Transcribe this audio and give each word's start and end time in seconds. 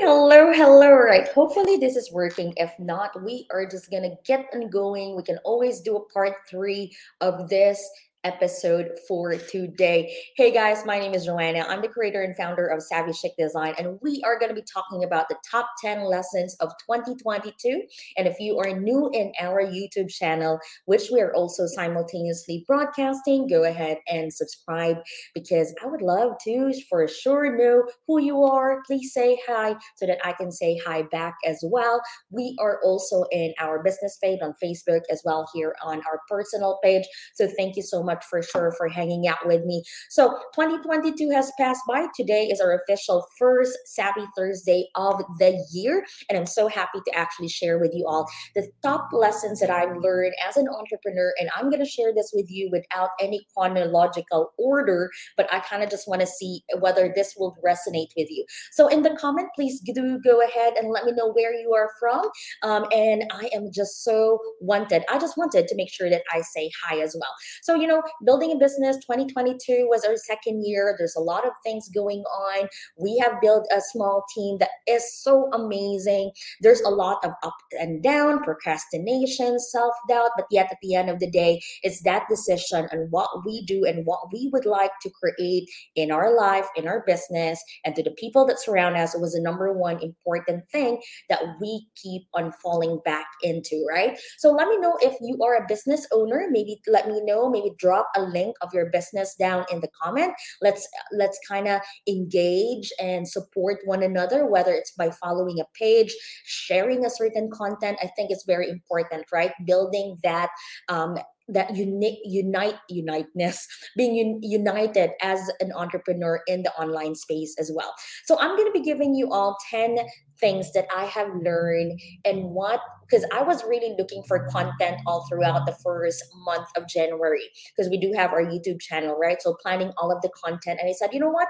hello, 0.00 0.52
hello. 0.52 0.90
Right. 0.90 1.28
Hopefully 1.28 1.76
this 1.76 1.94
is 1.94 2.10
working. 2.10 2.52
If 2.56 2.76
not, 2.80 3.22
we 3.22 3.46
are 3.52 3.64
just 3.64 3.92
gonna 3.92 4.16
get 4.24 4.46
on 4.52 4.68
going. 4.70 5.14
We 5.14 5.22
can 5.22 5.38
always 5.44 5.80
do 5.80 5.94
a 5.94 6.08
part 6.08 6.34
three 6.50 6.92
of 7.20 7.48
this 7.48 7.80
episode 8.24 8.90
for 9.08 9.34
today. 9.34 10.14
Hey 10.36 10.52
guys, 10.52 10.86
my 10.86 10.98
name 10.98 11.12
is 11.12 11.24
Joanna. 11.24 11.66
I'm 11.68 11.82
the 11.82 11.88
creator 11.88 12.22
and 12.22 12.36
founder 12.36 12.66
of 12.66 12.82
Savvy 12.82 13.12
Chic 13.12 13.32
Design, 13.36 13.74
and 13.78 13.98
we 14.00 14.22
are 14.24 14.38
going 14.38 14.48
to 14.48 14.54
be 14.54 14.64
talking 14.72 15.02
about 15.02 15.28
the 15.28 15.36
top 15.50 15.66
10 15.82 16.04
lessons 16.04 16.56
of 16.60 16.70
2022. 16.88 17.82
And 18.16 18.28
if 18.28 18.38
you 18.38 18.58
are 18.58 18.78
new 18.78 19.10
in 19.12 19.32
our 19.40 19.62
YouTube 19.62 20.08
channel, 20.08 20.60
which 20.84 21.10
we 21.12 21.20
are 21.20 21.34
also 21.34 21.66
simultaneously 21.66 22.64
broadcasting, 22.66 23.48
go 23.48 23.64
ahead 23.64 23.98
and 24.08 24.32
subscribe 24.32 24.98
because 25.34 25.74
I 25.82 25.86
would 25.86 26.02
love 26.02 26.32
to 26.44 26.72
for 26.88 27.08
sure 27.08 27.56
know 27.56 27.88
who 28.06 28.20
you 28.20 28.44
are. 28.44 28.82
Please 28.86 29.12
say 29.12 29.38
hi 29.48 29.74
so 29.96 30.06
that 30.06 30.18
I 30.24 30.32
can 30.32 30.52
say 30.52 30.80
hi 30.84 31.02
back 31.10 31.34
as 31.44 31.58
well. 31.64 32.00
We 32.30 32.56
are 32.60 32.78
also 32.84 33.24
in 33.32 33.52
our 33.58 33.82
business 33.82 34.18
page 34.22 34.38
on 34.42 34.54
Facebook 34.62 35.02
as 35.10 35.22
well 35.24 35.48
here 35.52 35.74
on 35.82 35.98
our 35.98 36.20
personal 36.28 36.78
page. 36.84 37.04
So 37.34 37.48
thank 37.56 37.76
you 37.76 37.82
so 37.82 38.02
much 38.02 38.11
much 38.12 38.24
for 38.24 38.42
sure 38.42 38.72
for 38.76 38.88
hanging 38.88 39.26
out 39.26 39.46
with 39.46 39.64
me. 39.64 39.82
So 40.10 40.38
2022 40.54 41.30
has 41.30 41.52
passed 41.58 41.82
by. 41.88 42.06
Today 42.14 42.44
is 42.46 42.60
our 42.60 42.78
official 42.80 43.26
first 43.38 43.76
Savvy 43.86 44.24
Thursday 44.36 44.88
of 44.94 45.22
the 45.38 45.64
year. 45.72 46.04
And 46.28 46.38
I'm 46.38 46.46
so 46.46 46.68
happy 46.68 46.98
to 47.06 47.18
actually 47.18 47.48
share 47.48 47.78
with 47.78 47.92
you 47.94 48.06
all 48.06 48.28
the 48.54 48.68
top 48.82 49.08
lessons 49.12 49.60
that 49.60 49.70
I've 49.70 49.96
learned 49.96 50.34
as 50.46 50.56
an 50.56 50.68
entrepreneur. 50.68 51.32
And 51.38 51.48
I'm 51.56 51.70
going 51.70 51.82
to 51.82 51.88
share 51.88 52.12
this 52.14 52.32
with 52.34 52.50
you 52.50 52.68
without 52.70 53.10
any 53.20 53.46
chronological 53.56 54.52
order, 54.58 55.10
but 55.36 55.52
I 55.52 55.60
kind 55.60 55.82
of 55.82 55.90
just 55.90 56.08
want 56.08 56.20
to 56.20 56.26
see 56.26 56.62
whether 56.80 57.12
this 57.14 57.34
will 57.38 57.56
resonate 57.64 58.10
with 58.16 58.30
you. 58.30 58.44
So 58.72 58.88
in 58.88 59.02
the 59.02 59.16
comment, 59.16 59.48
please 59.54 59.80
do 59.80 60.20
go 60.24 60.42
ahead 60.42 60.74
and 60.74 60.90
let 60.90 61.04
me 61.04 61.12
know 61.12 61.32
where 61.32 61.54
you 61.54 61.72
are 61.74 61.90
from. 61.98 62.22
Um, 62.62 62.86
and 62.92 63.24
I 63.32 63.48
am 63.54 63.70
just 63.72 64.04
so 64.04 64.38
wanted. 64.60 65.04
I 65.10 65.18
just 65.18 65.36
wanted 65.36 65.68
to 65.68 65.76
make 65.76 65.92
sure 65.92 66.10
that 66.10 66.22
I 66.32 66.42
say 66.42 66.70
hi 66.84 67.00
as 67.00 67.14
well. 67.18 67.34
So, 67.62 67.74
you 67.74 67.86
know, 67.86 68.01
building 68.24 68.52
a 68.52 68.56
business 68.56 68.96
2022 68.96 69.86
was 69.88 70.04
our 70.04 70.16
second 70.16 70.64
year. 70.64 70.94
There's 70.98 71.16
a 71.16 71.20
lot 71.20 71.46
of 71.46 71.52
things 71.64 71.88
going 71.88 72.20
on. 72.20 72.68
We 72.98 73.18
have 73.18 73.40
built 73.40 73.66
a 73.74 73.80
small 73.80 74.24
team 74.34 74.58
that 74.58 74.70
is 74.88 75.04
so 75.22 75.50
amazing. 75.52 76.32
There's 76.60 76.80
a 76.80 76.90
lot 76.90 77.24
of 77.24 77.32
up 77.42 77.54
and 77.72 78.02
down, 78.02 78.42
procrastination, 78.42 79.58
self 79.58 79.94
doubt, 80.08 80.30
but 80.36 80.46
yet 80.50 80.68
at 80.70 80.78
the 80.82 80.94
end 80.94 81.10
of 81.10 81.18
the 81.18 81.30
day, 81.30 81.60
it's 81.82 82.02
that 82.02 82.26
decision 82.28 82.88
and 82.90 83.10
what 83.10 83.28
we 83.44 83.64
do 83.66 83.84
and 83.84 84.06
what 84.06 84.32
we 84.32 84.48
would 84.52 84.66
like 84.66 84.92
to 85.02 85.10
create 85.10 85.68
in 85.96 86.10
our 86.10 86.36
life, 86.36 86.66
in 86.76 86.88
our 86.88 87.04
business, 87.06 87.62
and 87.84 87.94
to 87.94 88.02
the 88.02 88.10
people 88.12 88.46
that 88.46 88.60
surround 88.60 88.96
us 88.96 89.16
was 89.18 89.32
the 89.32 89.40
number 89.40 89.72
one 89.72 90.00
important 90.02 90.68
thing 90.70 91.00
that 91.28 91.42
we 91.60 91.86
keep 91.96 92.22
on 92.34 92.52
falling 92.62 93.00
back 93.04 93.26
into, 93.42 93.84
right? 93.88 94.18
So 94.38 94.50
let 94.50 94.68
me 94.68 94.78
know 94.78 94.96
if 95.00 95.16
you 95.20 95.38
are 95.42 95.56
a 95.56 95.66
business 95.66 96.06
owner. 96.12 96.48
Maybe 96.50 96.80
let 96.86 97.08
me 97.08 97.20
know, 97.24 97.48
maybe 97.48 97.72
drop 97.78 97.91
drop 97.92 98.08
a 98.16 98.22
link 98.22 98.56
of 98.62 98.72
your 98.72 98.86
business 98.90 99.34
down 99.34 99.64
in 99.70 99.80
the 99.80 99.88
comment. 100.02 100.32
Let's 100.60 100.88
let's 101.12 101.38
kind 101.46 101.68
of 101.68 101.80
engage 102.08 102.90
and 103.00 103.28
support 103.28 103.78
one 103.84 104.02
another 104.02 104.46
whether 104.46 104.72
it's 104.72 104.92
by 104.92 105.10
following 105.10 105.60
a 105.60 105.64
page 105.78 106.14
sharing 106.44 107.04
a 107.04 107.10
certain 107.10 107.50
content. 107.50 107.98
I 108.02 108.08
think 108.16 108.30
it's 108.30 108.44
very 108.44 108.68
important 108.68 109.26
right? 109.32 109.52
Building 109.66 110.16
that 110.22 110.50
um, 110.88 111.18
that 111.48 111.74
uni- 111.76 112.22
unite 112.24 112.76
uniteness 112.88 113.66
being 113.96 114.14
un- 114.24 114.40
united 114.42 115.10
as 115.20 115.50
an 115.60 115.72
entrepreneur 115.72 116.40
in 116.46 116.62
the 116.62 116.72
online 116.74 117.14
space 117.14 117.54
as 117.58 117.70
well. 117.74 117.92
So 118.24 118.38
i'm 118.38 118.56
going 118.56 118.72
to 118.72 118.78
be 118.80 118.84
giving 118.84 119.14
you 119.14 119.30
all 119.30 119.56
10 119.70 119.98
things 120.42 120.72
that 120.72 120.86
i 120.94 121.04
have 121.04 121.28
learned 121.42 121.98
and 122.24 122.44
what 122.44 122.80
because 123.08 123.24
i 123.32 123.42
was 123.42 123.62
really 123.64 123.94
looking 123.96 124.22
for 124.24 124.46
content 124.48 125.00
all 125.06 125.24
throughout 125.28 125.64
the 125.64 125.76
first 125.84 126.22
month 126.44 126.68
of 126.76 126.86
january 126.88 127.48
because 127.74 127.88
we 127.88 127.96
do 127.96 128.12
have 128.12 128.32
our 128.32 128.44
youtube 128.44 128.80
channel 128.80 129.16
right 129.18 129.40
so 129.40 129.56
planning 129.62 129.92
all 129.96 130.10
of 130.10 130.20
the 130.20 130.30
content 130.44 130.78
and 130.80 130.90
i 130.90 130.92
said 130.92 131.14
you 131.14 131.20
know 131.20 131.30
what 131.30 131.48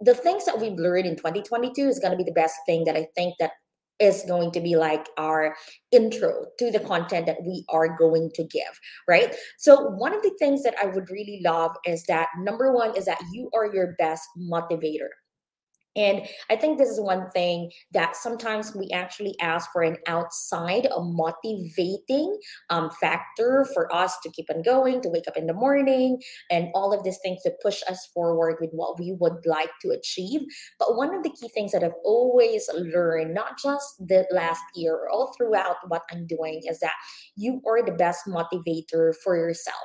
the 0.00 0.14
things 0.14 0.44
that 0.44 0.60
we've 0.60 0.78
learned 0.78 1.06
in 1.06 1.16
2022 1.16 1.88
is 1.88 1.98
going 1.98 2.10
to 2.10 2.18
be 2.18 2.24
the 2.24 2.40
best 2.42 2.56
thing 2.66 2.84
that 2.84 2.96
i 2.96 3.06
think 3.16 3.34
that 3.38 3.52
is 4.00 4.24
going 4.28 4.50
to 4.52 4.60
be 4.60 4.76
like 4.76 5.08
our 5.18 5.56
intro 5.90 6.46
to 6.58 6.70
the 6.70 6.80
content 6.80 7.26
that 7.26 7.42
we 7.44 7.64
are 7.68 7.96
going 7.96 8.30
to 8.34 8.44
give, 8.44 8.80
right? 9.08 9.34
So, 9.58 9.88
one 9.90 10.14
of 10.14 10.22
the 10.22 10.34
things 10.38 10.62
that 10.62 10.74
I 10.82 10.86
would 10.86 11.10
really 11.10 11.40
love 11.44 11.72
is 11.84 12.04
that 12.04 12.28
number 12.38 12.72
one 12.72 12.96
is 12.96 13.06
that 13.06 13.20
you 13.32 13.50
are 13.54 13.72
your 13.74 13.94
best 13.98 14.28
motivator. 14.38 15.08
And 15.96 16.22
I 16.50 16.56
think 16.56 16.78
this 16.78 16.88
is 16.88 17.00
one 17.00 17.28
thing 17.30 17.70
that 17.92 18.14
sometimes 18.14 18.74
we 18.74 18.88
actually 18.92 19.34
ask 19.40 19.70
for 19.72 19.82
an 19.82 19.96
outside, 20.06 20.86
a 20.86 21.00
motivating 21.00 22.38
um, 22.70 22.90
factor 23.00 23.66
for 23.74 23.92
us 23.94 24.16
to 24.22 24.30
keep 24.30 24.46
on 24.54 24.62
going, 24.62 25.00
to 25.02 25.08
wake 25.08 25.26
up 25.26 25.36
in 25.36 25.46
the 25.46 25.54
morning, 25.54 26.20
and 26.50 26.68
all 26.74 26.92
of 26.92 27.02
these 27.02 27.18
things 27.22 27.42
to 27.42 27.52
push 27.62 27.82
us 27.88 28.08
forward 28.14 28.56
with 28.60 28.70
what 28.72 28.98
we 28.98 29.16
would 29.18 29.44
like 29.44 29.70
to 29.82 29.90
achieve. 29.90 30.42
But 30.78 30.96
one 30.96 31.14
of 31.14 31.22
the 31.22 31.30
key 31.30 31.48
things 31.48 31.72
that 31.72 31.82
I've 31.82 31.92
always 32.04 32.68
learned, 32.74 33.34
not 33.34 33.58
just 33.60 33.98
the 33.98 34.26
last 34.30 34.62
year, 34.74 35.08
all 35.10 35.34
throughout 35.36 35.76
what 35.88 36.02
I'm 36.12 36.26
doing, 36.26 36.62
is 36.68 36.78
that 36.80 36.92
you 37.34 37.60
are 37.66 37.84
the 37.84 37.92
best 37.92 38.26
motivator 38.26 39.14
for 39.24 39.36
yourself. 39.36 39.76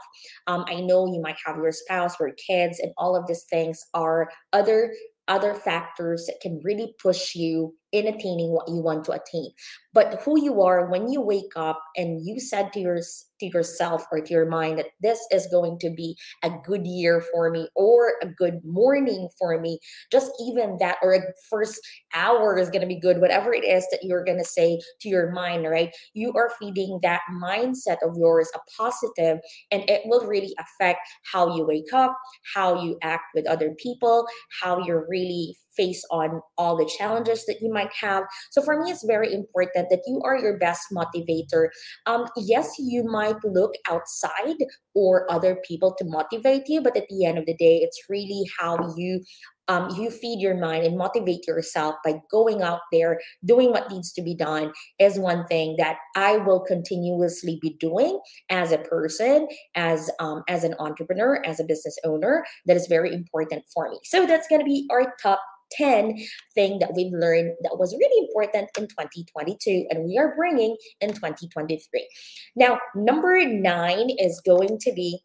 Um, 0.47 0.66
I 0.68 0.81
know 0.81 1.08
you 1.08 1.22
might 1.22 1.38
have 1.46 1.58
your 1.58 1.72
spouse, 1.72 2.19
your 2.19 2.34
kids, 2.34 2.80
and 2.80 2.92
all 2.97 3.16
of 3.16 3.25
these 3.28 3.46
things 3.50 3.84
are 3.94 4.30
other 4.52 4.94
other 5.28 5.54
factors 5.54 6.26
that 6.28 6.40
can 6.42 6.60
really 6.64 6.94
push 7.02 7.36
you 7.36 7.76
in 7.94 8.08
attaining 8.08 8.52
what 8.52 8.68
you 8.68 8.81
want 8.81 9.06
to 9.06 9.12
attain. 9.12 9.52
But 9.94 10.22
who 10.24 10.44
you 10.44 10.62
are 10.64 10.90
when 10.90 11.12
you 11.12 11.22
wake 11.22 11.54
up 11.56 11.80
and 11.96 12.26
you 12.26 12.40
said 12.40 12.74
to 12.74 12.80
your 12.80 13.00
to 13.40 13.46
yourself 13.48 14.06
or 14.12 14.22
to 14.22 14.34
your 14.34 14.50
mind 14.50 14.80
that 14.80 14.88
this 15.02 15.20
is 15.31 15.48
going 15.48 15.78
to 15.80 15.90
be 15.90 16.16
a 16.44 16.52
good 16.66 16.86
year 16.86 17.22
for 17.31 17.50
me 17.50 17.68
or 17.76 18.14
a 18.22 18.28
good 18.28 18.62
morning 18.64 19.28
for 19.38 19.59
me 19.59 19.80
just 20.12 20.31
even 20.40 20.78
that 20.80 20.98
or 21.02 21.14
a 21.14 21.20
first 21.50 21.80
hour 22.14 22.58
is 22.58 22.70
going 22.70 22.81
to 22.81 22.88
be 22.88 23.00
good 23.00 23.20
whatever 23.20 23.54
it 23.54 23.64
is 23.64 23.86
that 23.92 24.04
you're 24.04 24.24
going 24.24 24.38
to 24.38 24.46
say 24.46 24.80
to 25.02 25.10
your 25.10 25.31
mind 25.31 25.66
right? 25.70 25.94
You 26.14 26.31
are 26.34 26.52
feeding 26.60 27.00
that 27.02 27.22
mindset 27.42 27.98
of 28.04 28.16
yours 28.18 28.50
a 28.56 28.60
positive 28.78 29.40
and 29.72 29.90
it 29.90 30.02
will 30.06 30.25
really 30.25 30.56
affect 30.60 31.00
how 31.31 31.56
you 31.56 31.66
wake 31.66 31.94
up 31.94 32.18
how 32.56 32.81
you 32.81 32.98
act 33.02 33.25
with 33.36 33.48
other 33.48 33.75
people 33.78 34.25
how 34.62 34.84
you're 34.86 35.06
really 35.10 35.58
face 35.76 36.04
on 36.12 36.42
all 36.58 36.78
the 36.78 36.90
challenges 36.98 37.46
that 37.46 37.62
you 37.62 37.72
might 37.72 37.92
have. 38.00 38.24
So 38.52 38.62
for 38.62 38.82
me, 38.82 38.92
it's 38.92 39.06
very 39.06 39.34
important 39.34 39.90
that 39.90 40.04
you 40.08 40.22
are 40.24 40.38
your 40.38 40.58
best 40.58 40.88
motivator. 40.92 41.70
Um, 42.06 42.28
yes, 42.38 42.74
you 42.80 43.04
might 43.04 43.44
look 43.44 43.74
outside 43.90 44.58
or 44.94 45.32
other 45.32 45.58
people 45.68 45.96
to 45.98 46.06
motivate 46.06 46.64
you, 46.68 46.82
but 46.82 46.98
at 46.98 47.08
the 47.10 47.26
end 47.26 47.38
of 47.38 47.46
the 47.46 47.56
day, 47.56 47.78
it's 47.78 48.04
really 48.10 48.44
how 48.60 48.94
you 48.96 49.22
um, 49.68 49.90
you 49.98 50.10
feed 50.10 50.42
your 50.42 50.58
mind 50.58 50.86
and 50.86 50.98
motivate 50.98 51.48
yourself 51.48 51.96
by 52.04 52.16
going 52.30 52.62
out 52.62 52.82
there 52.92 53.20
doing 53.46 53.72
what 53.72 53.90
needs 53.90 54.12
to 54.14 54.22
be 54.22 54.36
done 54.36 54.74
is 55.00 55.18
one 55.18 55.46
thing 55.48 55.76
that 55.78 55.98
i 56.16 56.38
will 56.38 56.60
continuously 56.60 57.60
be 57.62 57.76
doing 57.80 58.19
as 58.50 58.72
a 58.72 58.78
person 58.80 59.48
as 59.76 60.10
um, 60.19 60.44
as 60.48 60.64
an 60.64 60.76
entrepreneur 60.80 61.42
as 61.46 61.60
a 61.60 61.64
business 61.64 61.98
owner 62.04 62.44
that 62.66 62.76
is 62.76 62.88
very 62.88 63.14
important 63.14 63.64
for 63.74 63.90
me 63.90 64.00
so 64.04 64.26
that's 64.26 64.48
going 64.48 64.60
to 64.60 64.66
be 64.66 64.88
our 64.92 65.14
top 65.22 65.42
10 65.78 66.18
thing 66.54 66.80
that 66.80 66.94
we've 66.96 67.12
learned 67.14 67.54
that 67.62 67.78
was 67.78 67.94
really 67.94 68.28
important 68.28 68.70
in 68.78 68.88
2022 68.88 69.88
and 69.90 70.06
we 70.06 70.18
are 70.18 70.36
bringing 70.36 70.75
in 71.02 71.10
2023. 71.10 72.08
Now, 72.56 72.80
number 72.96 73.44
nine 73.46 74.10
is 74.20 74.42
going 74.46 74.78
to 74.80 74.94
be 74.94 75.20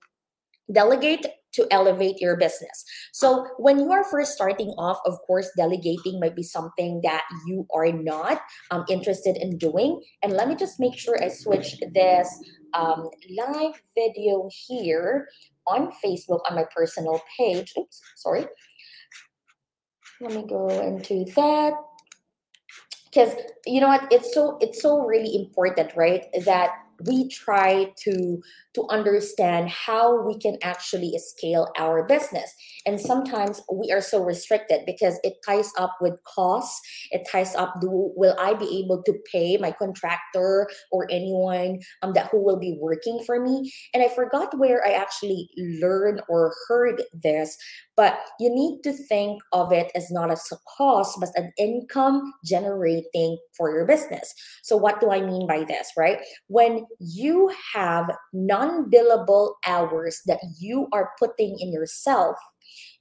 delegate 0.73 1.27
to 1.53 1.67
elevate 1.71 2.21
your 2.21 2.37
business. 2.37 2.85
So, 3.12 3.47
when 3.56 3.79
you 3.79 3.91
are 3.91 4.05
first 4.05 4.33
starting 4.33 4.69
off, 4.79 4.99
of 5.06 5.19
course, 5.27 5.50
delegating 5.56 6.21
might 6.21 6.37
be 6.37 6.43
something 6.43 7.01
that 7.03 7.25
you 7.47 7.67
are 7.75 7.91
not 7.91 8.43
um, 8.71 8.85
interested 8.89 9.37
in 9.37 9.56
doing. 9.56 10.03
And 10.23 10.33
let 10.35 10.49
me 10.49 10.55
just 10.55 10.79
make 10.79 10.97
sure 10.97 11.23
I 11.23 11.29
switch 11.29 11.77
this 11.94 12.29
um, 12.75 13.09
live 13.37 13.81
video 13.97 14.49
here 14.67 15.29
on 15.67 15.91
Facebook 16.05 16.41
on 16.49 16.55
my 16.55 16.65
personal 16.75 17.21
page. 17.39 17.73
Oops, 17.79 18.01
sorry 18.17 18.47
let 20.20 20.32
me 20.32 20.47
go 20.49 20.69
into 20.69 21.25
that. 21.37 21.75
Because 23.05 23.35
you 23.67 23.81
know 23.81 23.88
what 23.88 24.12
it's 24.12 24.35
so 24.35 24.59
it's 24.61 24.82
so 24.82 25.00
really 25.00 25.35
important 25.35 25.93
right 25.97 26.26
that 26.44 26.70
we 27.06 27.29
try 27.29 27.93
to 27.97 28.43
to 28.75 28.87
understand 28.91 29.69
how 29.70 30.20
we 30.26 30.38
can 30.38 30.56
actually 30.62 31.17
scale 31.19 31.73
our 31.79 32.05
business. 32.06 32.53
And 32.87 33.00
sometimes 33.00 33.61
we 33.73 33.93
are 33.93 34.00
so 34.00 34.23
restricted 34.23 34.81
because 34.85 35.19
it 35.23 35.35
ties 35.47 35.70
up 35.79 35.97
with 36.00 36.15
costs. 36.25 36.81
It 37.11 37.26
ties 37.31 37.55
up 37.55 37.75
do 37.81 38.12
will 38.17 38.35
i 38.38 38.55
be 38.55 38.82
able 38.85 39.03
to 39.05 39.15
pay 39.32 39.56
my 39.56 39.73
contractor 39.73 40.69
or 40.91 41.06
anyone 41.11 41.79
um, 42.03 42.12
that 42.15 42.29
who 42.31 42.44
will 42.44 42.59
be 42.59 42.76
working 42.81 43.20
for 43.25 43.41
me? 43.41 43.73
And 43.94 44.03
i 44.03 44.09
forgot 44.09 44.59
where 44.59 44.85
i 44.87 44.91
actually 44.91 45.49
learned 45.56 46.23
or 46.29 46.53
heard 46.69 47.03
this 47.12 47.56
but 47.99 48.21
you 48.39 48.49
need 48.49 48.81
to 48.85 48.93
think 48.93 49.43
of 49.53 49.73
it 49.73 49.91
as 49.97 50.09
not 50.11 50.31
as 50.31 50.47
a 50.53 50.56
cost 50.77 51.19
but 51.19 51.31
an 51.35 51.53
income 51.59 52.33
generating 52.45 53.37
for 53.56 53.75
your 53.75 53.85
business. 53.85 54.33
So 54.62 54.77
what 54.77 55.00
do 55.00 55.11
i 55.11 55.21
mean 55.21 55.47
by 55.47 55.65
this 55.65 55.89
right? 55.97 56.19
When 56.47 56.87
you 57.00 57.53
have 57.75 58.17
non-billable 58.33 59.55
hours 59.67 60.21
that 60.27 60.39
you 60.59 60.87
are 60.93 61.11
putting 61.19 61.59
in 61.59 61.73
yourself 61.73 62.37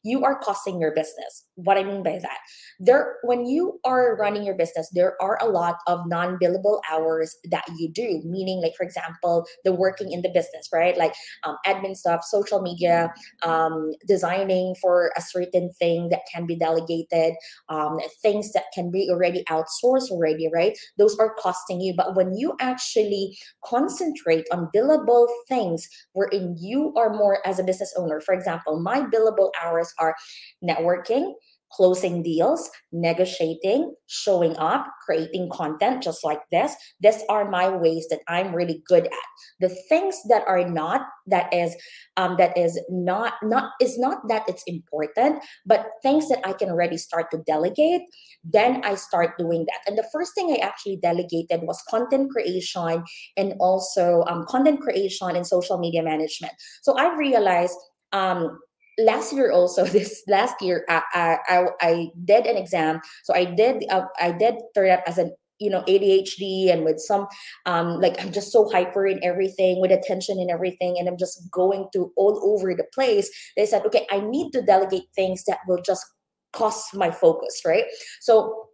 you 0.08 0.24
are 0.24 0.40
costing 0.40 0.80
your 0.80 0.94
business. 0.96 1.46
What 1.56 1.78
I 1.78 1.84
mean 1.84 2.04
by 2.04 2.20
that, 2.22 2.40
there 2.80 3.16
when 3.24 3.46
you 3.46 3.80
are 3.86 4.16
running 4.16 4.44
your 4.44 4.56
business, 4.56 4.90
there 4.94 5.22
are 5.22 5.38
a 5.42 5.48
lot 5.48 5.78
of 5.88 6.00
non-billable 6.08 6.80
hours 6.92 7.36
that 7.52 7.66
you 7.78 7.92
do. 7.92 8.22
Meaning, 8.26 8.62
like 8.62 8.76
for 8.78 8.84
example, 8.84 9.46
the 9.66 9.74
working 9.74 10.12
in 10.12 10.22
the 10.22 10.30
business, 10.30 10.70
right? 10.74 10.98
Like 10.98 11.14
um, 11.44 11.58
admin 11.66 11.96
stuff, 11.96 12.22
social 12.24 12.62
media, 12.62 13.14
um, 13.44 13.92
designing 14.08 14.76
for 14.82 15.12
a 15.18 15.22
certain 15.22 15.72
thing 15.80 16.10
that 16.10 16.22
can 16.34 16.46
be 16.46 16.56
delegated, 16.56 17.34
um, 17.70 17.98
things 18.22 18.54
that 18.54 18.66
can 18.74 18.92
be 18.92 19.10
already 19.12 19.44
outsourced 19.50 20.10
already, 20.10 20.50
right? 20.54 20.78
Those 20.98 21.18
are 21.20 21.36
costing 21.40 21.82
you. 21.82 21.94
But 21.96 22.16
when 22.16 22.34
you 22.36 22.56
actually 22.60 23.38
concentrate 23.66 24.46
on 24.52 24.70
billable 24.76 25.28
things, 25.48 25.88
wherein 26.14 26.56
you 26.60 26.94
are 26.96 27.10
more 27.10 27.46
as 27.46 27.60
a 27.60 27.64
business 27.64 27.94
owner, 27.98 28.22
for 28.22 28.34
example, 28.34 28.80
my 28.80 29.02
billable 29.02 29.52
hours 29.64 29.94
are 30.00 30.16
networking, 30.64 31.34
closing 31.72 32.24
deals, 32.24 32.70
negotiating, 32.92 33.94
showing 34.08 34.56
up, 34.58 34.88
creating 35.06 35.50
content 35.52 36.02
just 36.02 36.24
like 36.24 36.40
this. 36.52 36.74
These 37.02 37.24
are 37.30 37.50
my 37.50 37.70
ways 37.70 38.08
that 38.10 38.22
I'm 38.28 38.56
really 38.56 38.82
good 38.88 39.06
at. 39.06 39.28
The 39.60 39.70
things 39.90 40.18
that 40.30 40.44
are 40.48 40.68
not 40.68 41.02
that 41.28 41.54
is 41.54 41.76
um, 42.16 42.36
that 42.38 42.58
is 42.58 42.80
not 42.90 43.34
not 43.44 43.72
is 43.82 44.00
not 44.00 44.20
that 44.30 44.44
it's 44.48 44.64
important, 44.66 45.44
but 45.66 45.88
things 46.02 46.30
that 46.30 46.40
I 46.48 46.54
can 46.54 46.70
already 46.70 46.98
start 46.98 47.32
to 47.32 47.40
delegate. 47.46 48.02
Then 48.44 48.82
I 48.84 48.96
start 48.96 49.38
doing 49.38 49.66
that. 49.66 49.82
And 49.88 49.98
the 49.98 50.08
first 50.14 50.34
thing 50.36 50.52
I 50.52 50.66
actually 50.66 50.98
delegated 51.02 51.62
was 51.64 51.84
content 51.90 52.32
creation 52.32 53.04
and 53.36 53.54
also 53.60 54.24
um, 54.28 54.46
content 54.48 54.82
creation 54.82 55.36
and 55.36 55.46
social 55.46 55.78
media 55.78 56.02
management. 56.02 56.54
So 56.82 56.98
I 56.98 57.16
realized 57.18 57.76
um, 58.14 58.58
last 58.98 59.34
year 59.34 59.52
also 59.52 59.86
this 59.98 60.24
last 60.28 60.56
year 60.62 60.86
I, 60.90 61.02
I 61.48 61.66
i 61.82 62.08
did 62.26 62.46
an 62.46 62.58
exam. 62.58 63.02
So 63.24 63.34
i 63.34 63.46
did 63.46 63.84
uh, 63.90 64.06
i 64.20 64.32
did 64.32 64.56
turn 64.76 64.92
up 64.92 65.04
as 65.08 65.18
an 65.18 65.36
you 65.60 65.72
know 65.72 65.82
adhd 65.88 66.72
and 66.72 66.84
with 66.86 67.00
some 67.00 67.28
um 67.66 68.00
like 68.00 68.22
i'm 68.22 68.32
just 68.32 68.52
so 68.52 68.70
hyper 68.70 69.08
in 69.08 69.20
everything 69.24 69.82
with 69.82 69.92
attention 69.92 70.38
and 70.40 70.52
everything 70.52 70.98
and 71.00 71.08
i'm 71.08 71.18
just 71.18 71.50
going 71.52 71.88
to 71.94 72.12
all 72.16 72.40
over 72.44 72.76
the 72.76 72.86
place. 72.94 73.30
They 73.56 73.66
said 73.66 73.86
okay 73.86 74.06
i 74.12 74.20
need 74.20 74.52
to 74.52 74.62
delegate 74.62 75.10
things 75.16 75.44
that 75.46 75.60
will 75.68 75.82
just 75.82 76.06
cost 76.54 76.96
my 76.96 77.12
focus 77.12 77.62
right? 77.66 77.86
So 78.22 78.67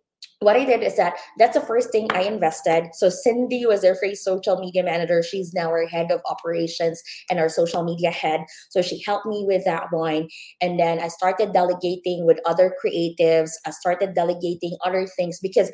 what 0.43 0.55
I 0.55 0.65
did 0.65 0.83
is 0.83 0.97
that 0.97 1.15
that's 1.37 1.55
the 1.55 1.65
first 1.65 1.91
thing 1.91 2.07
I 2.11 2.23
invested. 2.23 2.89
So 2.93 3.09
Cindy 3.09 3.65
was 3.65 3.81
their 3.81 3.95
free 3.95 4.15
social 4.15 4.59
media 4.59 4.83
manager. 4.83 5.23
She's 5.23 5.53
now 5.53 5.69
our 5.69 5.87
head 5.87 6.11
of 6.11 6.21
operations 6.29 7.01
and 7.29 7.39
our 7.39 7.49
social 7.49 7.83
media 7.83 8.11
head. 8.11 8.41
So 8.69 8.81
she 8.81 9.01
helped 9.05 9.25
me 9.25 9.45
with 9.47 9.63
that 9.65 9.87
one. 9.91 10.27
And 10.61 10.79
then 10.79 10.99
I 10.99 11.07
started 11.07 11.53
delegating 11.53 12.25
with 12.25 12.39
other 12.45 12.73
creatives. 12.83 13.51
I 13.65 13.71
started 13.71 14.13
delegating 14.13 14.77
other 14.85 15.07
things 15.07 15.39
because 15.41 15.71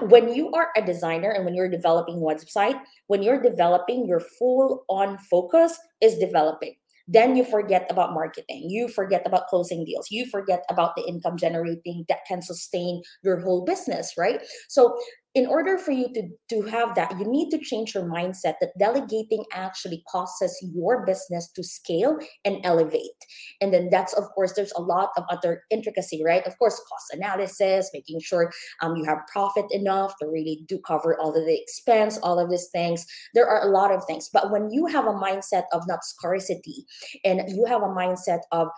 when 0.00 0.32
you 0.34 0.50
are 0.52 0.68
a 0.76 0.82
designer 0.82 1.30
and 1.30 1.44
when 1.44 1.54
you're 1.54 1.68
developing 1.68 2.16
website, 2.16 2.80
when 3.08 3.22
you're 3.22 3.42
developing, 3.42 4.06
your 4.06 4.20
full 4.20 4.84
on 4.88 5.18
focus 5.18 5.78
is 6.00 6.18
developing 6.18 6.74
then 7.10 7.36
you 7.36 7.44
forget 7.44 7.86
about 7.90 8.14
marketing. 8.14 8.70
You 8.70 8.88
forget 8.88 9.22
about 9.26 9.48
closing 9.48 9.84
deals. 9.84 10.10
You 10.10 10.26
forget 10.30 10.64
about 10.70 10.94
the 10.96 11.02
income 11.06 11.36
generating 11.36 12.04
that 12.08 12.24
can 12.26 12.40
sustain 12.40 13.02
your 13.22 13.40
whole 13.40 13.64
business 13.64 14.14
right? 14.16 14.40
So 14.68 14.96
in 15.34 15.46
order 15.46 15.78
for 15.78 15.92
you 15.92 16.12
to, 16.12 16.28
to 16.48 16.62
have 16.68 16.96
that, 16.96 17.16
you 17.18 17.24
need 17.24 17.50
to 17.50 17.58
change 17.58 17.94
your 17.94 18.04
mindset 18.04 18.54
that 18.60 18.72
delegating 18.78 19.44
actually 19.52 20.02
causes 20.10 20.56
your 20.74 21.06
business 21.06 21.50
to 21.54 21.62
scale 21.62 22.18
and 22.44 22.58
elevate. 22.64 23.02
And 23.60 23.72
then 23.72 23.90
that's, 23.90 24.12
of 24.14 24.24
course, 24.34 24.54
there's 24.54 24.72
a 24.76 24.82
lot 24.82 25.10
of 25.16 25.24
other 25.30 25.62
intricacy, 25.70 26.22
right? 26.24 26.44
Of 26.46 26.58
course, 26.58 26.80
cost 26.88 27.12
analysis, 27.12 27.90
making 27.94 28.20
sure 28.20 28.50
um, 28.82 28.96
you 28.96 29.04
have 29.04 29.18
profit 29.32 29.66
enough 29.70 30.14
to 30.20 30.26
really 30.26 30.64
do 30.66 30.80
cover 30.84 31.16
all 31.20 31.36
of 31.36 31.46
the 31.46 31.60
expense, 31.60 32.18
all 32.18 32.40
of 32.40 32.50
these 32.50 32.68
things. 32.72 33.06
There 33.34 33.48
are 33.48 33.62
a 33.62 33.70
lot 33.70 33.92
of 33.92 34.04
things. 34.06 34.28
But 34.32 34.50
when 34.50 34.70
you 34.72 34.86
have 34.86 35.06
a 35.06 35.12
mindset 35.12 35.64
of 35.72 35.86
not 35.86 36.04
scarcity 36.04 36.84
and 37.24 37.42
you 37.48 37.66
have 37.66 37.82
a 37.82 37.86
mindset 37.86 38.40
of 38.50 38.68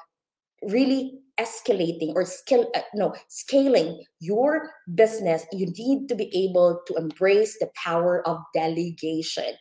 really 0.62 1.21
escalating 1.40 2.12
or 2.14 2.24
scale 2.24 2.70
uh, 2.74 2.80
no 2.94 3.14
scaling 3.28 4.02
your 4.20 4.70
business 4.94 5.44
you 5.52 5.66
need 5.78 6.08
to 6.08 6.14
be 6.14 6.30
able 6.36 6.80
to 6.86 6.94
embrace 6.94 7.58
the 7.58 7.70
power 7.74 8.26
of 8.26 8.38
delegation. 8.54 9.54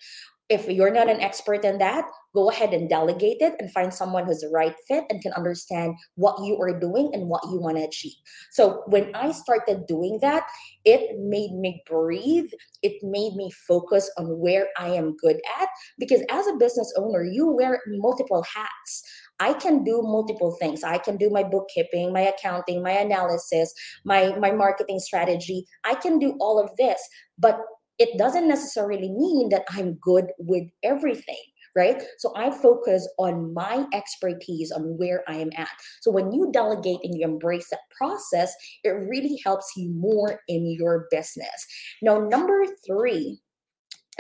If 0.50 0.68
you're 0.68 0.91
not 0.91 1.09
an 1.09 1.21
expert 1.21 1.63
in 1.63 1.77
that 1.77 2.06
go 2.33 2.50
ahead 2.50 2.73
and 2.73 2.89
delegate 2.89 3.38
it 3.41 3.56
and 3.59 3.71
find 3.71 3.94
someone 3.94 4.25
who's 4.25 4.39
the 4.39 4.50
right 4.50 4.75
fit 4.88 5.03
and 5.09 5.21
can 5.21 5.33
understand 5.33 5.95
what 6.15 6.44
you 6.45 6.57
are 6.62 6.77
doing 6.77 7.09
and 7.13 7.27
what 7.27 7.44
you 7.45 7.59
want 7.59 7.77
to 7.77 7.83
achieve. 7.83 8.15
So 8.51 8.83
when 8.88 9.13
i 9.15 9.31
started 9.31 9.88
doing 9.88 10.19
that 10.21 10.44
it 10.83 11.19
made 11.19 11.51
me 11.53 11.83
breathe. 11.88 12.50
It 12.81 12.94
made 13.03 13.35
me 13.35 13.51
focus 13.68 14.09
on 14.18 14.39
where 14.39 14.68
i 14.77 14.89
am 14.89 15.15
good 15.18 15.39
at 15.59 15.69
because 16.00 16.21
as 16.29 16.47
a 16.47 16.57
business 16.57 16.94
owner 16.97 17.23
you 17.23 17.47
wear 17.47 17.81
multiple 17.88 18.44
hats 18.44 19.03
I 19.42 19.54
can 19.54 19.84
do 19.84 20.02
multiple 20.04 20.56
things. 20.60 20.84
I 20.84 21.00
can 21.00 21.18
do 21.18 21.32
my 21.32 21.44
bookkeeping, 21.44 22.14
my 22.14 22.22
accounting, 22.22 22.84
my 22.84 22.92
analysis, 22.92 23.74
my 24.06 24.36
my 24.38 24.52
marketing 24.52 25.00
strategy. 25.00 25.66
I 25.84 25.96
can 25.96 26.20
do 26.20 26.36
all 26.40 26.60
of 26.60 26.70
this, 26.78 27.02
but 27.40 27.58
it 27.98 28.18
doesn't 28.18 28.48
necessarily 28.48 29.10
mean 29.10 29.50
that 29.50 29.66
I'm 29.69 29.95
good 29.95 30.28
with 30.38 30.68
everything 30.83 31.44
right? 31.76 32.04
So 32.18 32.33
I 32.36 32.52
focus 32.52 33.07
on 33.18 33.54
my 33.54 33.86
expertise 33.94 34.74
on 34.74 34.98
where 34.98 35.24
I 35.28 35.36
am 35.36 35.52
at. 35.56 35.69
So 36.02 36.12
when 36.12 36.33
you 36.33 36.50
delegate 36.52 37.00
and 37.02 37.18
you 37.18 37.24
embrace 37.24 37.69
that 37.69 37.80
process, 37.98 38.54
it 38.83 38.90
really 38.90 39.40
helps 39.45 39.71
you 39.78 39.90
more 39.90 40.42
in 40.50 40.69
your 40.78 41.07
business. 41.12 41.66
Now, 42.02 42.19
number 42.19 42.66
three, 42.86 43.40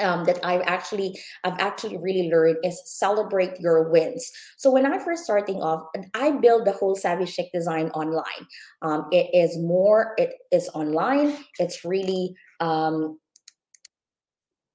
um, 0.01 0.25
that 0.25 0.39
I've 0.43 0.61
actually 0.65 1.19
I've 1.43 1.59
actually 1.59 1.97
really 1.97 2.29
learned 2.29 2.57
is 2.63 2.81
celebrate 2.85 3.59
your 3.59 3.89
wins. 3.89 4.31
So 4.57 4.71
when 4.71 4.85
I 4.85 4.97
first 4.99 5.23
starting 5.23 5.61
off, 5.61 5.83
I 6.13 6.31
built 6.31 6.65
the 6.65 6.71
whole 6.71 6.95
Savvy 6.95 7.25
Chic 7.25 7.51
design 7.53 7.89
online. 7.89 8.47
Um, 8.81 9.07
it 9.11 9.29
is 9.33 9.57
more. 9.57 10.13
It 10.17 10.33
is 10.51 10.69
online. 10.73 11.37
It's 11.59 11.85
really 11.85 12.35
um, 12.59 13.17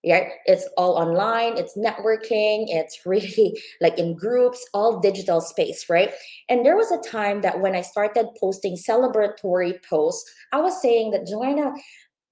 yeah 0.06 0.28
it's 0.46 0.68
all 0.76 0.96
online 0.96 1.58
it's 1.58 1.76
networking 1.76 2.66
it's 2.68 3.00
really 3.06 3.60
like 3.80 3.98
in 3.98 4.14
groups 4.14 4.64
all 4.72 5.00
digital 5.00 5.40
space 5.40 5.90
right 5.90 6.12
and 6.48 6.64
there 6.64 6.76
was 6.76 6.92
a 6.92 7.10
time 7.10 7.40
that 7.40 7.60
when 7.60 7.74
i 7.74 7.80
started 7.80 8.28
posting 8.38 8.76
celebratory 8.76 9.74
posts 9.84 10.32
i 10.52 10.60
was 10.60 10.80
saying 10.80 11.10
that 11.10 11.26
joanna 11.26 11.72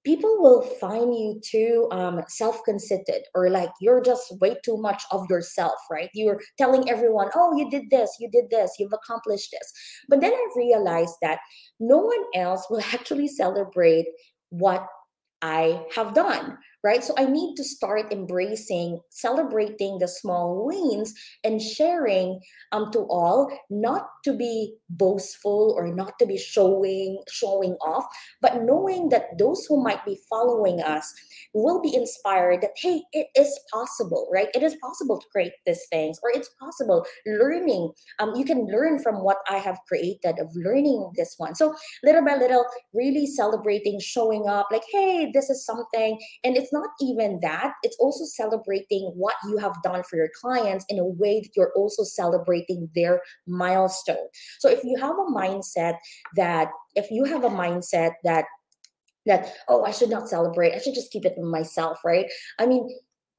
people 0.05 0.41
will 0.41 0.61
find 0.61 1.13
you 1.13 1.41
too 1.43 1.87
um, 1.91 2.21
self-conceited 2.27 3.23
or 3.33 3.49
like 3.49 3.71
you're 3.81 4.01
just 4.01 4.33
way 4.39 4.55
too 4.63 4.77
much 4.77 5.03
of 5.11 5.25
yourself 5.29 5.75
right? 5.91 6.09
You're 6.13 6.39
telling 6.57 6.89
everyone 6.89 7.29
oh 7.35 7.57
you 7.57 7.69
did 7.69 7.89
this 7.89 8.15
you 8.19 8.29
did 8.31 8.45
this 8.49 8.75
you've 8.79 8.93
accomplished 8.93 9.49
this. 9.51 9.73
But 10.07 10.21
then 10.21 10.33
i 10.33 10.47
realized 10.55 11.15
that 11.21 11.39
no 11.79 11.97
one 11.97 12.23
else 12.35 12.65
will 12.69 12.81
actually 12.93 13.27
celebrate 13.27 14.05
what 14.49 14.87
i 15.41 15.83
have 15.93 16.13
done 16.13 16.57
right? 16.85 17.03
So 17.03 17.15
I 17.17 17.25
need 17.25 17.55
to 17.55 17.63
start 17.63 18.13
embracing, 18.13 19.01
celebrating 19.09 19.97
the 19.97 20.07
small 20.07 20.67
wins 20.67 21.15
and 21.43 21.59
sharing 21.59 22.39
um, 22.71 22.91
to 22.91 22.99
all, 23.09 23.49
not 23.71 24.07
to 24.23 24.37
be 24.37 24.75
boastful 24.91 25.73
or 25.75 25.87
not 25.87 26.13
to 26.19 26.27
be 26.27 26.37
showing, 26.37 27.23
showing 27.27 27.73
off, 27.81 28.05
but 28.39 28.61
knowing 28.61 29.09
that 29.09 29.35
those 29.39 29.65
who 29.65 29.81
might 29.81 30.05
be 30.05 30.19
following 30.29 30.79
us 30.81 31.11
will 31.55 31.81
be 31.81 31.95
inspired 31.95 32.61
that, 32.61 32.77
hey, 32.77 33.01
it 33.13 33.27
is 33.35 33.59
possible, 33.73 34.29
right? 34.31 34.49
It 34.53 34.61
is 34.61 34.75
possible 34.75 35.19
to 35.19 35.25
create 35.31 35.53
these 35.65 35.87
things, 35.89 36.19
or 36.21 36.29
it's 36.35 36.49
possible 36.59 37.03
learning. 37.25 37.91
Um, 38.19 38.35
you 38.35 38.45
can 38.45 38.67
learn 38.67 38.99
from 38.99 39.23
what 39.23 39.37
I 39.49 39.57
have 39.57 39.79
created 39.87 40.37
of 40.37 40.49
learning 40.53 41.13
this 41.15 41.33
one. 41.37 41.55
So 41.55 41.73
little 42.03 42.23
by 42.23 42.35
little, 42.35 42.63
really 42.93 43.25
celebrating, 43.25 43.99
showing 43.99 44.47
up, 44.47 44.67
like, 44.71 44.83
hey, 44.91 45.31
this 45.33 45.49
is 45.49 45.65
something, 45.65 46.19
and 46.43 46.55
it's 46.55 46.74
not 46.75 46.89
even 47.01 47.39
that, 47.41 47.73
it's 47.83 47.97
also 47.99 48.25
celebrating 48.41 49.03
what 49.15 49.35
you 49.47 49.57
have 49.57 49.75
done 49.83 50.03
for 50.03 50.15
your 50.21 50.29
clients 50.41 50.85
in 50.89 50.99
a 50.99 51.05
way 51.21 51.39
that 51.41 51.53
you're 51.55 51.73
also 51.75 52.03
celebrating 52.03 52.89
their 52.93 53.21
milestone. 53.47 54.27
So 54.59 54.67
if 54.69 54.83
you 54.83 54.95
have 55.05 55.17
a 55.17 55.31
mindset 55.41 55.95
that, 56.35 56.67
if 56.95 57.07
you 57.15 57.23
have 57.33 57.43
a 57.43 57.49
mindset 57.49 58.11
that, 58.23 58.45
that, 59.25 59.53
oh, 59.69 59.83
I 59.83 59.91
should 59.91 60.09
not 60.09 60.29
celebrate, 60.29 60.73
I 60.73 60.79
should 60.79 60.93
just 60.93 61.11
keep 61.11 61.25
it 61.25 61.35
to 61.35 61.43
myself, 61.43 61.97
right? 62.05 62.27
I 62.59 62.65
mean, 62.65 62.83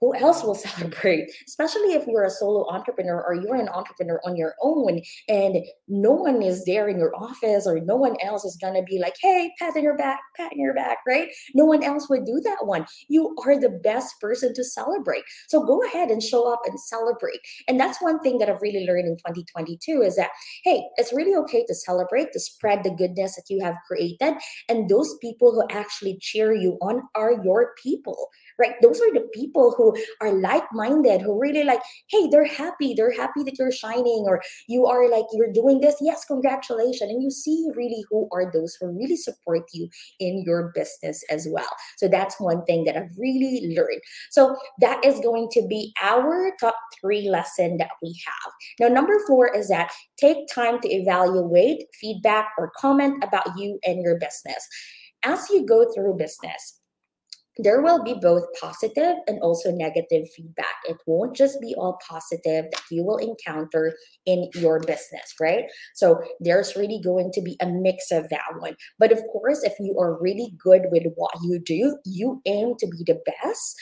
who 0.00 0.14
else 0.14 0.42
will 0.42 0.54
celebrate? 0.66 1.30
Especially 1.46 1.94
if 1.94 2.06
you're 2.06 2.24
a 2.24 2.30
solo 2.30 2.68
entrepreneur 2.70 3.22
or 3.22 3.34
you're 3.34 3.56
an 3.56 3.68
entrepreneur 3.68 4.20
on 4.24 4.36
your 4.36 4.54
own 4.62 5.00
and 5.28 5.56
no 5.88 6.12
one 6.12 6.42
is 6.42 6.64
there 6.64 6.88
in 6.88 6.98
your 6.98 7.14
office 7.16 7.66
or 7.66 7.80
no 7.80 7.96
one 7.96 8.16
else 8.22 8.44
is 8.44 8.58
gonna 8.60 8.82
be 8.82 8.98
like 8.98 9.14
hey 9.20 9.50
pat 9.58 9.76
on 9.76 9.82
your 9.82 9.96
back 9.96 10.20
pat 10.36 10.52
on 10.52 10.58
your 10.58 10.74
back 10.74 10.98
right? 11.06 11.28
No 11.54 11.64
one 11.64 11.82
else 11.82 12.08
would 12.08 12.24
do 12.24 12.40
that 12.44 12.66
one. 12.66 12.86
You 13.08 13.34
are 13.46 13.58
the 13.58 13.80
best 13.82 14.14
person 14.20 14.54
to 14.54 14.64
celebrate. 14.64 15.24
So 15.48 15.64
go 15.64 15.82
ahead 15.84 16.10
and 16.10 16.22
show 16.22 16.52
up 16.52 16.60
and 16.66 16.78
celebrate. 16.78 17.40
And 17.68 17.78
that's 17.80 18.00
one 18.00 18.20
thing 18.20 18.38
that 18.38 18.48
i've 18.48 18.62
really 18.62 18.86
learned 18.86 19.08
in 19.08 19.16
2022 19.16 20.02
is 20.02 20.16
that 20.16 20.30
hey 20.64 20.82
it's 20.96 21.12
really 21.12 21.34
okay 21.34 21.64
to 21.66 21.74
celebrate 21.74 22.32
to 22.32 22.40
spread 22.40 22.84
the 22.84 22.90
goodness 22.90 23.36
that 23.36 23.46
you 23.48 23.62
have 23.64 23.76
created. 23.86 24.34
And 24.68 24.88
those 24.88 25.16
people 25.20 25.52
who 25.52 25.66
actually 25.76 26.18
cheer 26.20 26.52
you 26.52 26.78
on 26.80 27.02
are 27.14 27.32
your 27.44 27.72
people 27.82 28.28
right? 28.58 28.74
Those 28.82 29.00
are 29.00 29.12
the 29.12 29.28
people 29.34 29.74
who 29.92 30.02
are 30.20 30.32
like-minded, 30.32 31.20
who 31.20 31.40
really 31.40 31.64
like, 31.64 31.80
hey, 32.08 32.28
they're 32.30 32.44
happy. 32.46 32.94
They're 32.94 33.14
happy 33.16 33.42
that 33.44 33.58
you're 33.58 33.72
shining 33.72 34.24
or 34.26 34.42
you 34.68 34.86
are 34.86 35.08
like, 35.10 35.24
you're 35.32 35.52
doing 35.52 35.80
this. 35.80 35.96
Yes, 36.00 36.24
congratulations. 36.24 37.10
And 37.10 37.22
you 37.22 37.30
see 37.30 37.68
really 37.74 38.04
who 38.10 38.28
are 38.32 38.50
those 38.52 38.76
who 38.80 38.88
really 38.88 39.16
support 39.16 39.62
you 39.72 39.88
in 40.20 40.42
your 40.44 40.72
business 40.74 41.22
as 41.30 41.46
well. 41.50 41.68
So 41.96 42.08
that's 42.08 42.40
one 42.40 42.64
thing 42.64 42.84
that 42.84 42.96
I've 42.96 43.16
really 43.18 43.74
learned. 43.76 44.00
So 44.30 44.56
that 44.80 45.04
is 45.04 45.20
going 45.20 45.48
to 45.52 45.66
be 45.66 45.92
our 46.02 46.52
top 46.60 46.76
three 47.00 47.28
lesson 47.28 47.78
that 47.78 47.90
we 48.02 48.18
have. 48.26 48.52
Now, 48.80 48.94
number 48.94 49.18
four 49.26 49.54
is 49.54 49.68
that 49.68 49.92
take 50.16 50.48
time 50.52 50.80
to 50.80 50.88
evaluate 50.88 51.84
feedback 52.00 52.48
or 52.58 52.72
comment 52.76 53.22
about 53.22 53.56
you 53.56 53.78
and 53.84 54.02
your 54.02 54.18
business. 54.18 54.66
As 55.24 55.48
you 55.50 55.66
go 55.66 55.92
through 55.92 56.16
business, 56.16 56.80
there 57.58 57.80
will 57.80 58.02
be 58.02 58.14
both 58.14 58.44
positive 58.60 59.16
and 59.26 59.40
also 59.40 59.70
negative 59.70 60.28
feedback. 60.34 60.74
It 60.88 60.96
won't 61.06 61.36
just 61.36 61.60
be 61.60 61.74
all 61.76 61.98
positive 62.08 62.66
that 62.70 62.82
you 62.90 63.04
will 63.04 63.16
encounter 63.16 63.94
in 64.26 64.50
your 64.54 64.80
business, 64.80 65.34
right? 65.40 65.64
So 65.94 66.20
there's 66.40 66.76
really 66.76 67.00
going 67.02 67.32
to 67.32 67.40
be 67.40 67.56
a 67.60 67.66
mix 67.66 68.10
of 68.10 68.28
that 68.28 68.58
one. 68.58 68.76
But 68.98 69.12
of 69.12 69.22
course, 69.32 69.62
if 69.62 69.74
you 69.80 69.98
are 69.98 70.20
really 70.20 70.52
good 70.62 70.82
with 70.90 71.04
what 71.14 71.32
you 71.42 71.58
do, 71.58 71.98
you 72.04 72.40
aim 72.46 72.74
to 72.78 72.86
be 72.86 73.04
the 73.06 73.20
best 73.42 73.76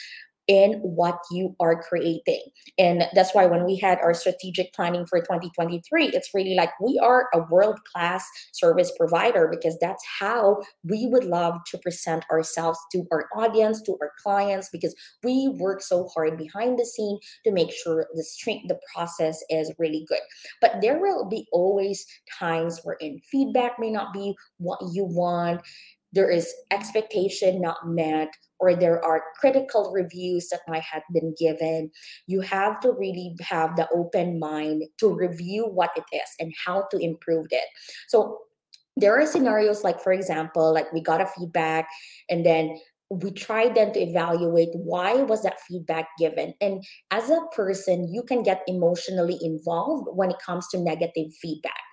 in 0.47 0.73
what 0.81 1.19
you 1.31 1.55
are 1.59 1.81
creating. 1.81 2.41
And 2.77 3.03
that's 3.13 3.33
why 3.33 3.45
when 3.45 3.65
we 3.65 3.77
had 3.77 3.99
our 3.99 4.13
strategic 4.13 4.73
planning 4.73 5.05
for 5.05 5.19
2023, 5.19 6.07
it's 6.09 6.29
really 6.33 6.55
like 6.55 6.69
we 6.79 6.99
are 7.01 7.27
a 7.33 7.39
world 7.49 7.79
class 7.91 8.25
service 8.53 8.91
provider 8.97 9.47
because 9.49 9.77
that's 9.79 10.03
how 10.19 10.61
we 10.83 11.07
would 11.07 11.23
love 11.23 11.55
to 11.67 11.77
present 11.79 12.25
ourselves 12.31 12.77
to 12.91 13.05
our 13.11 13.27
audience, 13.35 13.81
to 13.83 13.97
our 14.01 14.11
clients, 14.21 14.69
because 14.71 14.95
we 15.23 15.49
work 15.59 15.81
so 15.81 16.07
hard 16.13 16.37
behind 16.37 16.77
the 16.77 16.85
scene 16.85 17.17
to 17.43 17.51
make 17.51 17.71
sure 17.71 18.07
the 18.13 18.23
stream, 18.23 18.61
the 18.67 18.79
process 18.93 19.43
is 19.49 19.73
really 19.79 20.05
good. 20.07 20.19
But 20.61 20.81
there 20.81 20.99
will 20.99 21.27
be 21.27 21.47
always 21.51 22.05
times 22.39 22.79
wherein 22.83 23.19
feedback 23.31 23.79
may 23.79 23.89
not 23.89 24.13
be 24.13 24.35
what 24.57 24.79
you 24.93 25.05
want 25.05 25.61
there 26.15 26.31
is 26.31 26.51
expectation 26.71 27.61
not 27.61 27.87
met 27.87 28.29
or 28.59 28.75
there 28.75 29.03
are 29.03 29.23
critical 29.39 29.91
reviews 29.93 30.49
that 30.49 30.61
might 30.67 30.83
have 30.83 31.03
been 31.13 31.33
given 31.39 31.91
you 32.27 32.41
have 32.41 32.79
to 32.81 32.91
really 32.91 33.35
have 33.41 33.75
the 33.75 33.87
open 33.93 34.39
mind 34.39 34.83
to 34.99 35.13
review 35.13 35.65
what 35.65 35.91
it 35.95 36.03
is 36.15 36.29
and 36.39 36.53
how 36.65 36.87
to 36.91 36.97
improve 36.97 37.47
it. 37.51 37.65
So 38.07 38.39
there 38.97 39.19
are 39.19 39.25
scenarios 39.25 39.83
like 39.83 40.01
for 40.01 40.13
example 40.13 40.73
like 40.73 40.91
we 40.93 41.01
got 41.01 41.21
a 41.21 41.27
feedback 41.27 41.87
and 42.29 42.45
then 42.45 42.77
we 43.09 43.29
try 43.31 43.69
then 43.69 43.93
to 43.93 43.99
evaluate 43.99 44.69
why 44.73 45.13
was 45.13 45.43
that 45.43 45.61
feedback 45.61 46.07
given. 46.17 46.53
And 46.59 46.83
as 47.11 47.29
a 47.29 47.41
person 47.55 48.11
you 48.11 48.23
can 48.23 48.41
get 48.41 48.63
emotionally 48.67 49.37
involved 49.41 50.07
when 50.13 50.31
it 50.31 50.39
comes 50.43 50.67
to 50.69 50.79
negative 50.79 51.33
feedback 51.39 51.83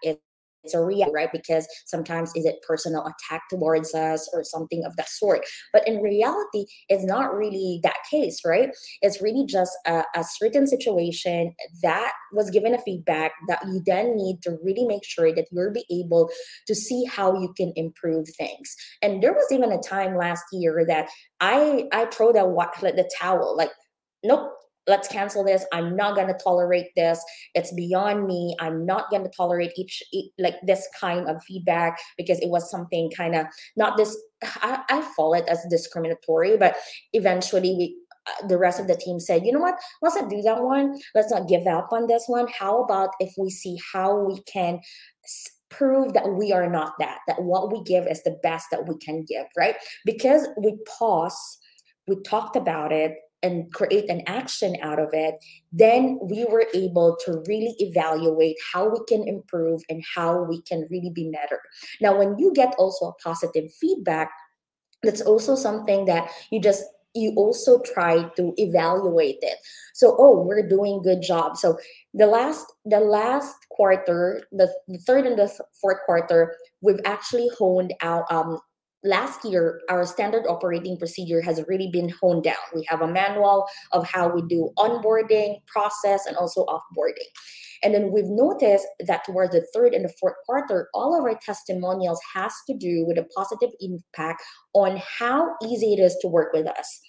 it's 0.64 0.74
a 0.74 0.82
real 0.82 1.10
right? 1.12 1.30
Because 1.32 1.66
sometimes 1.86 2.32
is 2.34 2.44
it 2.44 2.62
personal 2.66 3.06
attack 3.06 3.42
towards 3.50 3.94
us 3.94 4.28
or 4.32 4.44
something 4.44 4.84
of 4.84 4.96
that 4.96 5.08
sort. 5.08 5.44
But 5.72 5.86
in 5.86 6.00
reality 6.02 6.66
it's 6.88 7.04
not 7.04 7.34
really 7.34 7.80
that 7.82 7.96
case 8.10 8.40
right? 8.44 8.70
It's 9.00 9.22
really 9.22 9.46
just 9.46 9.72
a, 9.86 10.04
a 10.14 10.24
certain 10.24 10.66
situation 10.66 11.54
that 11.82 12.12
was 12.32 12.50
given 12.50 12.74
a 12.74 12.78
feedback 12.78 13.32
that 13.48 13.62
you 13.66 13.82
then 13.86 14.16
need 14.16 14.42
to 14.42 14.56
really 14.62 14.84
make 14.86 15.04
sure 15.04 15.34
that 15.34 15.46
you'll 15.50 15.72
be 15.72 15.84
able 15.90 16.30
to 16.66 16.74
see 16.74 17.04
how 17.04 17.38
you 17.38 17.52
can 17.56 17.72
improve 17.76 18.26
things. 18.36 18.74
And 19.02 19.22
there 19.22 19.32
was 19.32 19.50
even 19.50 19.72
a 19.72 19.80
time 19.80 20.16
last 20.16 20.44
year 20.52 20.84
that 20.88 21.08
i 21.40 21.88
i 21.92 22.06
threw 22.06 22.32
the 22.32 22.44
what 22.44 22.72
the 22.80 23.10
towel 23.20 23.54
like 23.56 23.70
nope 24.24 24.50
let's 24.86 25.08
cancel 25.08 25.44
this 25.44 25.64
i'm 25.72 25.96
not 25.96 26.14
going 26.14 26.26
to 26.26 26.38
tolerate 26.42 26.88
this 26.96 27.22
it's 27.54 27.72
beyond 27.74 28.26
me 28.26 28.54
i'm 28.60 28.84
not 28.84 29.10
going 29.10 29.22
to 29.22 29.30
tolerate 29.36 29.72
each 29.76 30.02
like 30.38 30.56
this 30.66 30.86
kind 30.98 31.28
of 31.28 31.42
feedback 31.44 31.98
because 32.16 32.38
it 32.40 32.48
was 32.48 32.70
something 32.70 33.10
kind 33.16 33.34
of 33.34 33.46
not 33.76 33.96
this 33.96 34.16
I, 34.42 34.82
I 34.88 35.02
fall 35.16 35.34
it 35.34 35.44
as 35.48 35.64
discriminatory 35.70 36.56
but 36.56 36.76
eventually 37.12 37.74
we 37.76 37.96
uh, 38.26 38.46
the 38.46 38.58
rest 38.58 38.78
of 38.78 38.86
the 38.86 38.94
team 38.94 39.18
said, 39.18 39.44
you 39.44 39.50
know 39.50 39.58
what, 39.58 39.74
let's 40.00 40.14
not 40.14 40.30
do 40.30 40.40
that 40.42 40.62
one. 40.62 40.96
Let's 41.12 41.32
not 41.32 41.48
give 41.48 41.66
up 41.66 41.88
on 41.90 42.06
this 42.06 42.24
one. 42.28 42.46
How 42.56 42.80
about 42.84 43.10
if 43.18 43.32
we 43.36 43.50
see 43.50 43.76
how 43.92 44.16
we 44.16 44.40
can 44.42 44.78
prove 45.70 46.12
that 46.12 46.30
we 46.30 46.52
are 46.52 46.70
not 46.70 46.92
that, 47.00 47.18
that 47.26 47.42
what 47.42 47.72
we 47.72 47.82
give 47.82 48.06
is 48.06 48.22
the 48.22 48.38
best 48.42 48.66
that 48.70 48.86
we 48.86 48.96
can 48.98 49.24
give, 49.24 49.46
right? 49.56 49.74
Because 50.04 50.46
we 50.56 50.78
pause, 50.98 51.58
we 52.06 52.16
talked 52.22 52.54
about 52.54 52.92
it, 52.92 53.16
and 53.42 53.72
create 53.72 54.08
an 54.08 54.22
action 54.26 54.76
out 54.82 54.98
of 54.98 55.10
it, 55.12 55.34
then 55.72 56.18
we 56.22 56.44
were 56.44 56.66
able 56.74 57.16
to 57.24 57.42
really 57.46 57.74
evaluate 57.78 58.56
how 58.72 58.88
we 58.88 59.00
can 59.08 59.26
improve 59.26 59.82
and 59.88 60.02
how 60.14 60.42
we 60.44 60.62
can 60.62 60.86
really 60.90 61.10
be 61.10 61.30
better. 61.30 61.60
Now, 62.00 62.16
when 62.16 62.38
you 62.38 62.52
get 62.54 62.74
also 62.78 63.06
a 63.06 63.14
positive 63.22 63.72
feedback, 63.74 64.30
that's 65.02 65.20
also 65.20 65.56
something 65.56 66.04
that 66.06 66.30
you 66.50 66.60
just 66.60 66.84
you 67.14 67.34
also 67.36 67.80
try 67.82 68.22
to 68.36 68.54
evaluate 68.56 69.38
it 69.42 69.58
so 69.92 70.16
oh 70.18 70.42
we're 70.42 70.66
doing 70.66 71.02
good 71.02 71.20
job 71.20 71.56
so 71.56 71.78
the 72.14 72.26
last 72.26 72.72
the 72.86 73.00
last 73.00 73.54
quarter 73.70 74.42
the, 74.52 74.72
the 74.88 74.98
third 74.98 75.26
and 75.26 75.38
the 75.38 75.52
fourth 75.80 75.98
quarter 76.06 76.56
we've 76.80 77.00
actually 77.04 77.50
honed 77.58 77.92
out 78.00 78.24
um 78.30 78.58
last 79.04 79.44
year 79.44 79.80
our 79.88 80.04
standard 80.06 80.44
operating 80.48 80.96
procedure 80.96 81.40
has 81.40 81.62
really 81.68 81.90
been 81.92 82.08
honed 82.20 82.44
down. 82.44 82.54
We 82.74 82.84
have 82.88 83.00
a 83.00 83.06
manual 83.06 83.66
of 83.92 84.06
how 84.06 84.28
we 84.28 84.42
do 84.42 84.70
onboarding 84.78 85.56
process 85.66 86.26
and 86.26 86.36
also 86.36 86.64
offboarding. 86.66 87.28
And 87.82 87.92
then 87.92 88.12
we've 88.12 88.26
noticed 88.26 88.86
that 89.06 89.24
towards 89.24 89.52
the 89.52 89.66
third 89.74 89.92
and 89.92 90.04
the 90.04 90.14
fourth 90.20 90.36
quarter 90.46 90.88
all 90.94 91.18
of 91.18 91.24
our 91.24 91.38
testimonials 91.44 92.20
has 92.34 92.52
to 92.68 92.76
do 92.76 93.04
with 93.06 93.18
a 93.18 93.26
positive 93.36 93.70
impact 93.80 94.42
on 94.74 95.00
how 95.18 95.54
easy 95.62 95.94
it 95.94 96.00
is 96.00 96.16
to 96.20 96.28
work 96.28 96.52
with 96.52 96.66
us 96.66 97.00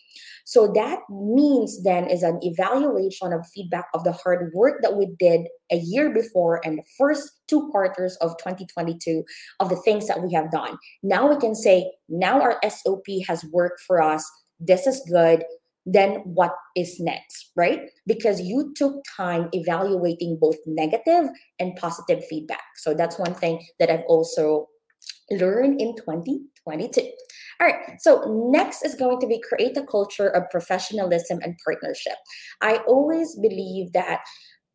so 0.43 0.71
that 0.73 0.99
means 1.09 1.83
then 1.83 2.07
is 2.09 2.23
an 2.23 2.39
evaluation 2.41 3.31
of 3.31 3.47
feedback 3.53 3.85
of 3.93 4.03
the 4.03 4.11
hard 4.11 4.51
work 4.53 4.81
that 4.81 4.95
we 4.95 5.07
did 5.17 5.47
a 5.71 5.77
year 5.77 6.13
before 6.13 6.61
and 6.65 6.77
the 6.77 6.83
first 6.97 7.31
two 7.47 7.69
quarters 7.71 8.17
of 8.17 8.37
2022 8.37 9.23
of 9.59 9.69
the 9.69 9.77
things 9.77 10.07
that 10.07 10.21
we 10.21 10.33
have 10.33 10.51
done. 10.51 10.77
Now 11.01 11.29
we 11.29 11.37
can 11.37 11.55
say, 11.55 11.91
now 12.09 12.41
our 12.41 12.59
SOP 12.67 13.05
has 13.27 13.45
worked 13.51 13.81
for 13.81 14.01
us. 14.01 14.29
This 14.59 14.85
is 14.85 15.01
good. 15.09 15.43
Then 15.85 16.15
what 16.23 16.53
is 16.75 16.99
next, 16.99 17.51
right? 17.55 17.89
Because 18.07 18.41
you 18.41 18.73
took 18.75 19.03
time 19.17 19.49
evaluating 19.51 20.37
both 20.39 20.55
negative 20.65 21.29
and 21.59 21.75
positive 21.75 22.23
feedback. 22.29 22.63
So 22.77 22.93
that's 22.93 23.19
one 23.19 23.33
thing 23.33 23.65
that 23.79 23.89
I've 23.89 24.05
also 24.07 24.67
learned 25.29 25.81
in 25.81 25.95
2022. 26.65 27.11
All 27.61 27.67
right, 27.67 28.01
so 28.01 28.49
next 28.51 28.83
is 28.83 28.95
going 28.95 29.19
to 29.19 29.27
be 29.27 29.41
create 29.47 29.77
a 29.77 29.85
culture 29.85 30.27
of 30.27 30.49
professionalism 30.49 31.39
and 31.43 31.55
partnership. 31.63 32.15
I 32.61 32.77
always 32.87 33.35
believe 33.35 33.93
that 33.93 34.21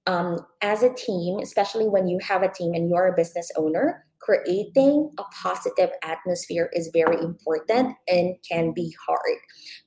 um, 0.06 0.38
as 0.62 0.82
a 0.82 0.94
team, 0.94 1.38
especially 1.40 1.88
when 1.88 2.08
you 2.08 2.18
have 2.22 2.42
a 2.42 2.50
team 2.50 2.72
and 2.72 2.88
you're 2.88 3.08
a 3.08 3.16
business 3.16 3.50
owner, 3.56 4.06
creating 4.20 5.10
a 5.18 5.22
positive 5.42 5.90
atmosphere 6.02 6.70
is 6.72 6.90
very 6.92 7.16
important 7.22 7.94
and 8.08 8.34
can 8.48 8.72
be 8.72 8.94
hard 9.06 9.38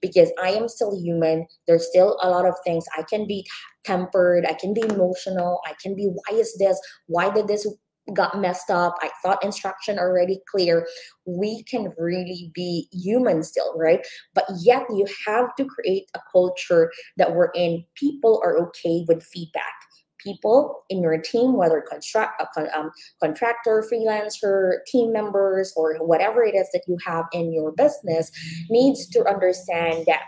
because 0.02 0.32
I 0.42 0.50
am 0.50 0.68
still 0.68 0.98
human. 0.98 1.46
There's 1.68 1.88
still 1.88 2.18
a 2.22 2.30
lot 2.30 2.46
of 2.46 2.56
things 2.64 2.86
I 2.98 3.04
can 3.04 3.28
be 3.28 3.46
tempered, 3.84 4.46
I 4.46 4.54
can 4.54 4.74
be 4.74 4.82
emotional, 4.82 5.60
I 5.66 5.74
can 5.82 5.96
be, 5.96 6.06
why 6.06 6.38
is 6.38 6.56
this? 6.58 6.80
Why 7.08 7.32
did 7.32 7.48
this 7.48 7.68
got 8.14 8.40
messed 8.40 8.70
up. 8.70 8.96
I 9.02 9.10
thought 9.22 9.44
instruction 9.44 10.00
already 10.00 10.40
clear. 10.50 10.88
We 11.26 11.64
can 11.64 11.94
really 11.98 12.52
be 12.54 12.88
human 12.92 13.44
still, 13.44 13.78
right? 13.78 14.06
But 14.34 14.46
yet 14.62 14.84
you 14.90 15.06
have 15.28 15.56
to 15.56 15.66
create 15.66 16.10
a 16.16 16.20
culture 16.32 16.92
that 17.18 17.36
we're 17.36 17.52
in. 17.56 17.86
People 17.96 18.42
are 18.44 18.58
okay 18.58 19.06
with 19.08 19.24
feedback. 19.24 19.74
People 20.20 20.84
in 20.90 21.02
your 21.02 21.18
team, 21.18 21.54
whether 21.54 21.82
construct, 21.82 22.42
uh, 22.42 22.66
um, 22.76 22.92
contractor, 23.24 23.84
freelancer, 23.92 24.78
team 24.86 25.12
members, 25.12 25.74
or 25.76 25.96
whatever 26.06 26.44
it 26.44 26.54
is 26.54 26.70
that 26.74 26.84
you 26.88 26.98
have 27.06 27.26
in 27.34 27.52
your 27.52 27.72
business, 27.72 28.32
needs 28.70 29.08
to 29.08 29.26
understand 29.28 30.06
that 30.06 30.22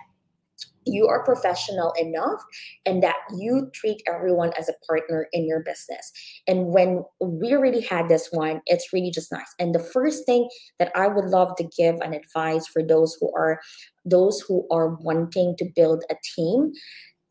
you 0.85 1.07
are 1.07 1.23
professional 1.23 1.93
enough 1.99 2.41
and 2.85 3.01
that 3.03 3.15
you 3.37 3.69
treat 3.73 4.01
everyone 4.07 4.51
as 4.57 4.69
a 4.69 4.85
partner 4.87 5.27
in 5.33 5.45
your 5.45 5.61
business. 5.61 6.11
And 6.47 6.67
when 6.67 7.03
we 7.21 7.53
really 7.53 7.81
had 7.81 8.09
this 8.09 8.29
one, 8.31 8.61
it's 8.65 8.93
really 8.93 9.11
just 9.11 9.31
nice. 9.31 9.53
And 9.59 9.73
the 9.73 9.79
first 9.79 10.25
thing 10.25 10.49
that 10.79 10.91
I 10.95 11.07
would 11.07 11.25
love 11.25 11.55
to 11.57 11.69
give 11.77 11.95
an 12.01 12.13
advice 12.13 12.67
for 12.67 12.83
those 12.83 13.17
who 13.19 13.31
are 13.35 13.59
those 14.05 14.41
who 14.41 14.67
are 14.69 14.95
wanting 14.95 15.55
to 15.57 15.65
build 15.75 16.03
a 16.09 16.15
team, 16.35 16.71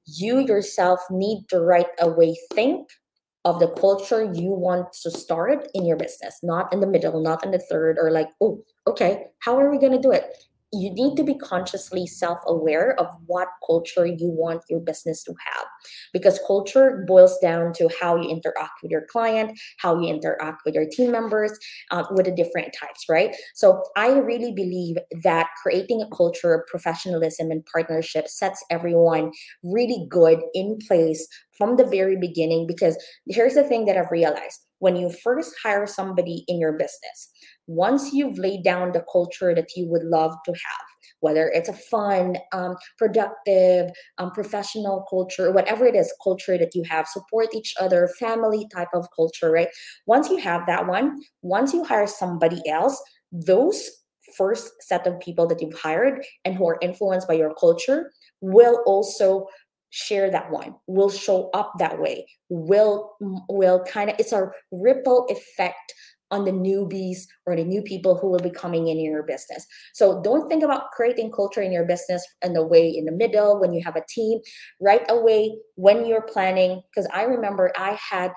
you 0.06 0.38
yourself 0.38 1.00
need 1.10 1.44
to 1.50 1.60
right 1.60 1.86
away 2.00 2.36
think 2.54 2.88
of 3.44 3.58
the 3.58 3.68
culture 3.68 4.32
you 4.32 4.50
want 4.50 4.92
to 5.02 5.10
start 5.10 5.68
in 5.74 5.84
your 5.84 5.96
business, 5.96 6.38
not 6.42 6.72
in 6.72 6.80
the 6.80 6.86
middle, 6.86 7.20
not 7.20 7.44
in 7.44 7.50
the 7.50 7.58
third, 7.58 7.98
or 8.00 8.10
like, 8.10 8.28
oh, 8.40 8.62
okay, 8.86 9.26
how 9.40 9.58
are 9.58 9.70
we 9.70 9.78
going 9.78 9.92
to 9.92 9.98
do 9.98 10.12
it? 10.12 10.44
You 10.72 10.90
need 10.92 11.16
to 11.16 11.24
be 11.24 11.34
consciously 11.34 12.06
self 12.06 12.38
aware 12.46 12.98
of 12.98 13.06
what 13.26 13.48
culture 13.66 14.06
you 14.06 14.30
want 14.30 14.62
your 14.70 14.80
business 14.80 15.22
to 15.24 15.34
have. 15.44 15.66
Because 16.12 16.40
culture 16.46 17.04
boils 17.06 17.38
down 17.40 17.72
to 17.74 17.90
how 18.00 18.16
you 18.16 18.28
interact 18.28 18.82
with 18.82 18.90
your 18.90 19.04
client, 19.10 19.58
how 19.78 20.00
you 20.00 20.08
interact 20.08 20.62
with 20.64 20.74
your 20.74 20.86
team 20.90 21.10
members, 21.10 21.52
uh, 21.90 22.04
with 22.10 22.26
the 22.26 22.32
different 22.32 22.74
types, 22.78 23.04
right? 23.08 23.36
So 23.54 23.82
I 23.96 24.12
really 24.12 24.52
believe 24.52 24.96
that 25.22 25.48
creating 25.62 26.00
a 26.00 26.16
culture 26.16 26.54
of 26.54 26.66
professionalism 26.66 27.50
and 27.50 27.64
partnership 27.66 28.28
sets 28.28 28.64
everyone 28.70 29.32
really 29.62 30.06
good 30.08 30.40
in 30.54 30.78
place 30.86 31.26
from 31.58 31.76
the 31.76 31.84
very 31.84 32.16
beginning. 32.16 32.66
Because 32.66 32.96
here's 33.28 33.54
the 33.54 33.64
thing 33.64 33.84
that 33.86 33.96
I've 33.96 34.10
realized. 34.10 34.60
When 34.78 34.96
you 34.96 35.10
first 35.10 35.54
hire 35.62 35.86
somebody 35.86 36.44
in 36.48 36.58
your 36.58 36.72
business, 36.72 37.30
once 37.66 38.12
you've 38.12 38.38
laid 38.38 38.64
down 38.64 38.92
the 38.92 39.04
culture 39.10 39.54
that 39.54 39.68
you 39.76 39.86
would 39.88 40.04
love 40.04 40.34
to 40.44 40.52
have, 40.52 40.86
whether 41.20 41.48
it's 41.48 41.68
a 41.68 41.72
fun, 41.72 42.36
um, 42.52 42.76
productive, 42.98 43.90
um, 44.18 44.30
professional 44.32 45.04
culture, 45.08 45.52
whatever 45.52 45.86
it 45.86 45.94
is, 45.94 46.12
culture 46.22 46.58
that 46.58 46.74
you 46.74 46.82
have, 46.88 47.06
support 47.06 47.48
each 47.54 47.74
other, 47.80 48.08
family 48.18 48.66
type 48.74 48.88
of 48.94 49.06
culture, 49.14 49.50
right? 49.50 49.68
Once 50.06 50.28
you 50.28 50.36
have 50.38 50.66
that 50.66 50.86
one, 50.86 51.20
once 51.42 51.72
you 51.72 51.84
hire 51.84 52.06
somebody 52.06 52.60
else, 52.68 53.00
those 53.30 53.88
first 54.36 54.72
set 54.80 55.06
of 55.06 55.18
people 55.20 55.46
that 55.46 55.60
you've 55.60 55.78
hired 55.78 56.24
and 56.44 56.54
who 56.54 56.66
are 56.66 56.78
influenced 56.80 57.28
by 57.28 57.34
your 57.34 57.54
culture 57.54 58.10
will 58.40 58.82
also 58.86 59.46
share 59.90 60.30
that 60.30 60.50
one 60.50 60.74
will 60.86 61.10
show 61.10 61.50
up 61.52 61.70
that 61.78 62.00
way 62.00 62.26
will 62.48 63.12
will 63.50 63.84
kind 63.84 64.08
of 64.08 64.16
it's 64.18 64.32
a 64.32 64.50
ripple 64.70 65.26
effect 65.28 65.92
on 66.32 66.44
the 66.44 66.50
newbies 66.50 67.20
or 67.46 67.54
the 67.54 67.62
new 67.62 67.82
people 67.82 68.18
who 68.18 68.28
will 68.28 68.40
be 68.40 68.50
coming 68.50 68.88
in 68.88 68.98
your 68.98 69.22
business. 69.22 69.64
So 69.94 70.20
don't 70.22 70.48
think 70.48 70.64
about 70.64 70.90
creating 70.90 71.30
culture 71.30 71.62
in 71.62 71.70
your 71.70 71.84
business 71.84 72.26
in 72.42 72.54
the 72.54 72.66
way 72.66 72.88
in 72.88 73.04
the 73.04 73.12
middle 73.12 73.60
when 73.60 73.72
you 73.72 73.82
have 73.84 73.96
a 73.96 74.04
team. 74.08 74.40
Right 74.80 75.04
away 75.08 75.56
when 75.76 76.06
you're 76.06 76.22
planning, 76.22 76.82
because 76.90 77.08
I 77.12 77.22
remember 77.24 77.72
I 77.76 77.96
had 78.10 78.32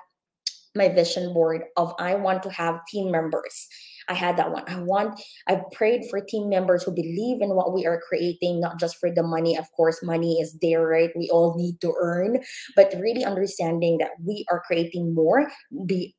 my 0.76 0.88
vision 0.88 1.32
board 1.32 1.62
of 1.76 1.94
I 1.98 2.14
want 2.14 2.42
to 2.44 2.50
have 2.50 2.80
team 2.86 3.10
members 3.10 3.68
I 4.08 4.14
had 4.14 4.36
that 4.36 4.52
one. 4.52 4.64
I 4.68 4.78
want, 4.80 5.20
I 5.48 5.60
prayed 5.72 6.02
for 6.10 6.20
team 6.20 6.48
members 6.48 6.84
who 6.84 6.92
believe 6.92 7.42
in 7.42 7.50
what 7.50 7.74
we 7.74 7.86
are 7.86 8.00
creating, 8.08 8.60
not 8.60 8.78
just 8.78 8.98
for 8.98 9.10
the 9.10 9.22
money. 9.22 9.56
Of 9.56 9.66
course, 9.72 10.02
money 10.02 10.40
is 10.40 10.56
there, 10.62 10.86
right? 10.86 11.10
We 11.16 11.28
all 11.30 11.56
need 11.56 11.80
to 11.80 11.94
earn, 12.00 12.38
but 12.76 12.94
really 13.00 13.24
understanding 13.24 13.98
that 13.98 14.10
we 14.24 14.44
are 14.50 14.62
creating 14.66 15.14
more 15.14 15.50
be 15.86 16.14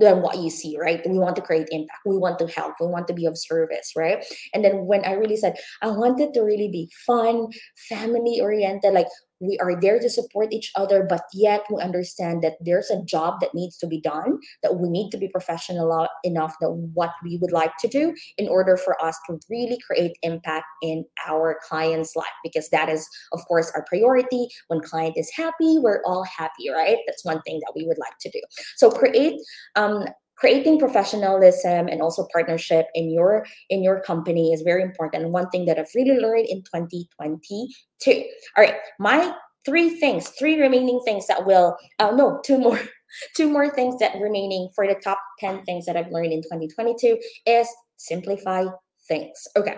than 0.00 0.22
what 0.22 0.38
you 0.38 0.50
see, 0.50 0.78
right? 0.78 1.06
We 1.06 1.18
want 1.18 1.36
to 1.36 1.42
create 1.42 1.68
impact. 1.70 2.00
We 2.06 2.16
want 2.16 2.38
to 2.38 2.46
help. 2.46 2.74
We 2.80 2.86
want 2.86 3.08
to 3.08 3.14
be 3.14 3.26
of 3.26 3.36
service, 3.36 3.92
right? 3.96 4.24
And 4.54 4.64
then 4.64 4.86
when 4.86 5.04
I 5.04 5.12
really 5.12 5.36
said, 5.36 5.56
I 5.82 5.88
wanted 5.88 6.32
to 6.34 6.40
really 6.40 6.68
be 6.68 6.90
fun, 7.06 7.48
family 7.88 8.40
oriented, 8.40 8.94
like 8.94 9.08
we 9.42 9.58
are 9.58 9.78
there 9.80 9.98
to 9.98 10.08
support 10.08 10.52
each 10.52 10.70
other 10.76 11.04
but 11.08 11.24
yet 11.34 11.64
we 11.70 11.82
understand 11.82 12.42
that 12.42 12.54
there's 12.60 12.90
a 12.90 13.02
job 13.02 13.40
that 13.40 13.54
needs 13.54 13.76
to 13.76 13.86
be 13.86 14.00
done 14.00 14.38
that 14.62 14.76
we 14.76 14.88
need 14.88 15.10
to 15.10 15.18
be 15.18 15.28
professional 15.28 16.08
enough 16.24 16.54
that 16.60 16.70
what 16.70 17.10
we 17.24 17.36
would 17.38 17.52
like 17.52 17.72
to 17.78 17.88
do 17.88 18.14
in 18.38 18.48
order 18.48 18.76
for 18.76 19.02
us 19.04 19.18
to 19.26 19.38
really 19.50 19.78
create 19.86 20.16
impact 20.22 20.66
in 20.82 21.04
our 21.26 21.58
client's 21.68 22.14
life 22.16 22.26
because 22.42 22.68
that 22.70 22.88
is 22.88 23.08
of 23.32 23.40
course 23.46 23.70
our 23.74 23.84
priority. 23.88 24.48
When 24.68 24.80
client 24.80 25.14
is 25.16 25.30
happy 25.34 25.78
we're 25.78 26.02
all 26.04 26.24
happy 26.24 26.70
right? 26.70 26.98
That's 27.06 27.24
one 27.24 27.42
thing 27.42 27.60
that 27.60 27.72
we 27.74 27.86
would 27.86 27.98
like 27.98 28.18
to 28.20 28.30
do. 28.30 28.40
So 28.76 28.90
create 28.90 29.40
um, 29.76 30.06
creating 30.42 30.76
professionalism 30.76 31.86
and 31.86 32.02
also 32.02 32.26
partnership 32.32 32.86
in 32.96 33.08
your 33.12 33.46
in 33.70 33.80
your 33.80 34.00
company 34.02 34.52
is 34.52 34.62
very 34.62 34.82
important. 34.82 35.30
One 35.30 35.48
thing 35.50 35.66
that 35.66 35.78
i've 35.78 35.94
really 35.94 36.18
learned 36.18 36.46
in 36.48 36.64
2022 36.64 38.24
all 38.56 38.64
right 38.64 38.74
my 38.98 39.32
three 39.64 39.90
things 40.00 40.30
three 40.30 40.60
remaining 40.60 41.00
things 41.04 41.28
that 41.28 41.46
will 41.46 41.76
oh 42.00 42.10
no 42.10 42.40
two 42.44 42.58
more 42.58 42.80
two 43.36 43.48
more 43.48 43.70
things 43.70 43.94
that 44.00 44.18
remaining 44.20 44.68
for 44.74 44.84
the 44.84 44.98
top 45.04 45.20
10 45.38 45.62
things 45.62 45.86
that 45.86 45.96
i've 45.96 46.10
learned 46.10 46.32
in 46.32 46.42
2022 46.42 47.16
is 47.46 47.68
simplify 47.96 48.64
things. 49.06 49.46
Okay 49.56 49.76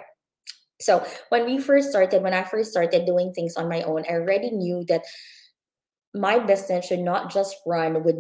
so 0.81 1.05
when 1.29 1.45
we 1.45 1.59
first 1.59 1.91
started 1.91 2.23
when 2.23 2.33
i 2.33 2.43
first 2.43 2.71
started 2.71 3.05
doing 3.05 3.33
things 3.35 3.55
on 3.57 3.69
my 3.69 3.83
own 3.83 4.03
i 4.09 4.15
already 4.15 4.51
knew 4.51 4.83
that 4.89 5.05
my 6.15 6.39
business 6.39 6.87
should 6.87 7.01
not 7.01 7.31
just 7.31 7.57
run 7.67 8.03
with 8.05 8.17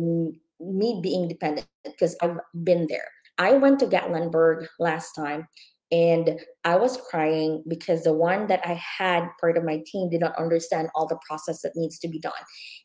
me 0.61 1.01
being 1.03 1.29
dependent 1.29 1.67
because 1.85 2.17
I've 2.23 2.39
been 2.63 2.87
there. 2.89 3.09
I 3.39 3.55
went 3.55 3.81
to 3.81 3.87
Gatlinburg 3.87 4.69
last 4.79 5.13
time 5.13 5.49
and 5.93 6.41
I 6.65 6.77
was 6.77 6.99
crying 7.09 7.63
because 7.69 8.03
the 8.03 8.13
one 8.13 8.47
that 8.47 8.67
I 8.67 8.73
had 8.75 9.29
part 9.41 9.57
of 9.57 9.65
my 9.65 9.83
team 9.87 10.11
did 10.11 10.21
not 10.21 10.37
understand 10.37 10.89
all 10.95 11.07
the 11.07 11.19
process 11.29 11.63
that 11.63 11.77
needs 11.77 11.99
to 12.01 12.09
be 12.09 12.19
done. 12.19 12.33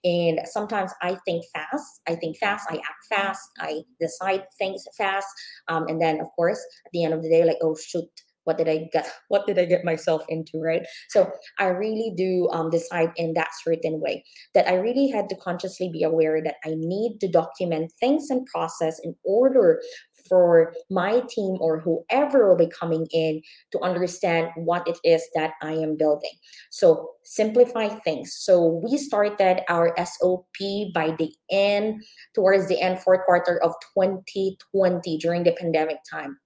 And 0.03 0.41
sometimes 0.45 0.91
I 1.01 1.17
think 1.25 1.45
fast, 1.53 2.01
I 2.07 2.15
think 2.15 2.37
fast, 2.37 2.67
I 2.69 2.75
act 2.75 3.05
fast, 3.09 3.49
I 3.59 3.81
decide 3.99 4.43
things 4.57 4.83
fast. 4.97 5.27
Um, 5.69 5.87
and 5.87 6.01
then, 6.01 6.19
of 6.19 6.27
course, 6.35 6.63
at 6.85 6.91
the 6.91 7.03
end 7.03 7.13
of 7.13 7.23
the 7.23 7.29
day, 7.29 7.45
like, 7.45 7.57
oh, 7.63 7.75
shoot, 7.75 8.09
what 8.49 8.57
did 8.57 8.67
i 8.67 8.89
get 8.91 9.07
what 9.27 9.45
did 9.45 9.59
i 9.59 9.65
get 9.65 9.85
myself 9.85 10.23
into 10.27 10.59
right 10.59 10.81
so 11.09 11.31
i 11.59 11.65
really 11.65 12.11
do 12.17 12.49
um, 12.51 12.71
decide 12.71 13.11
in 13.15 13.33
that 13.35 13.49
certain 13.63 14.01
way 14.01 14.23
that 14.55 14.67
i 14.67 14.73
really 14.73 15.07
had 15.07 15.29
to 15.29 15.35
consciously 15.35 15.87
be 15.93 16.01
aware 16.01 16.41
that 16.41 16.55
i 16.65 16.73
need 16.75 17.19
to 17.19 17.27
document 17.27 17.93
things 17.99 18.31
and 18.31 18.47
process 18.47 18.99
in 19.03 19.13
order 19.23 19.79
for 20.27 20.73
my 20.89 21.21
team 21.29 21.57
or 21.59 21.79
whoever 21.79 22.49
will 22.49 22.57
be 22.57 22.71
coming 22.79 23.05
in 23.11 23.41
to 23.71 23.79
understand 23.81 24.49
what 24.55 24.87
it 24.87 24.97
is 25.03 25.23
that 25.35 25.53
I 25.61 25.73
am 25.73 25.97
building. 25.97 26.31
So 26.71 27.11
simplify 27.23 27.87
things. 27.87 28.35
So 28.37 28.81
we 28.83 28.97
started 28.97 29.61
our 29.69 29.93
SOP 29.97 30.93
by 30.93 31.15
the 31.17 31.33
end, 31.51 32.03
towards 32.35 32.67
the 32.67 32.81
end, 32.81 32.99
fourth 32.99 33.25
quarter 33.25 33.61
of 33.63 33.73
2020 33.95 35.17
during 35.17 35.43
the 35.43 35.53
pandemic 35.53 35.97
time 36.09 36.37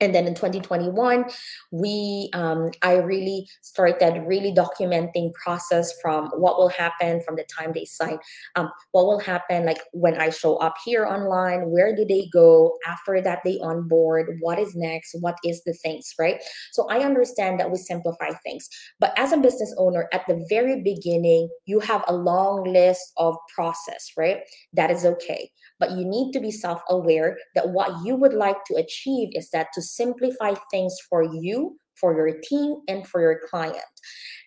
and 0.00 0.14
then 0.14 0.26
in 0.26 0.34
2021 0.34 1.24
we 1.70 2.30
um, 2.32 2.70
i 2.82 2.96
really 2.96 3.46
started 3.62 4.22
really 4.26 4.52
documenting 4.52 5.32
process 5.34 5.92
from 6.00 6.28
what 6.34 6.58
will 6.58 6.68
happen 6.68 7.20
from 7.22 7.36
the 7.36 7.44
time 7.44 7.72
they 7.74 7.84
sign 7.84 8.18
um, 8.56 8.70
what 8.92 9.06
will 9.06 9.20
happen 9.20 9.64
like 9.64 9.80
when 9.92 10.20
i 10.20 10.30
show 10.30 10.56
up 10.56 10.74
here 10.84 11.06
online 11.06 11.70
where 11.70 11.94
do 11.94 12.04
they 12.04 12.28
go 12.32 12.76
after 12.86 13.20
that 13.20 13.40
they 13.44 13.58
onboard 13.62 14.38
what 14.40 14.58
is 14.58 14.74
next 14.74 15.14
what 15.20 15.36
is 15.44 15.62
the 15.64 15.72
things 15.74 16.14
right? 16.18 16.42
So 16.72 16.86
i 16.88 17.00
understand 17.00 17.60
that 17.60 17.70
we 17.70 17.78
simplify 17.78 18.30
things. 18.42 18.68
But 18.98 19.12
as 19.16 19.32
a 19.32 19.36
business 19.36 19.74
owner 19.78 20.08
at 20.12 20.22
the 20.26 20.44
very 20.48 20.82
beginning 20.82 21.48
you 21.66 21.80
have 21.80 22.04
a 22.06 22.14
long 22.14 22.64
list 22.64 23.12
of 23.16 23.36
process 23.54 24.12
right? 24.16 24.38
That 24.72 24.90
is 24.90 25.04
okay. 25.04 25.50
But 25.78 25.92
you 25.92 26.04
need 26.04 26.32
to 26.32 26.40
be 26.40 26.50
self-aware 26.50 27.38
that 27.54 27.70
what 27.70 28.04
you 28.04 28.14
would 28.16 28.34
like 28.34 28.64
to 28.66 28.74
achieve 28.76 29.30
is 29.32 29.50
that 29.50 29.68
to 29.74 29.82
simplify 29.96 30.54
things 30.70 30.96
for 31.08 31.22
you, 31.22 31.76
for 31.96 32.14
your 32.14 32.40
team, 32.40 32.76
and 32.88 33.06
for 33.06 33.20
your 33.20 33.40
client. 33.48 33.76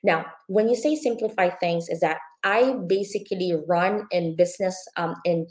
Now, 0.04 0.26
when 0.48 0.70
you 0.70 0.76
say 0.76 0.96
simplify 0.96 1.50
things, 1.50 1.88
is 1.90 2.00
that 2.00 2.18
I 2.44 2.76
basically 2.88 3.54
run 3.68 4.08
in 4.12 4.36
business 4.36 4.76
um, 4.98 5.16
in 5.26 5.48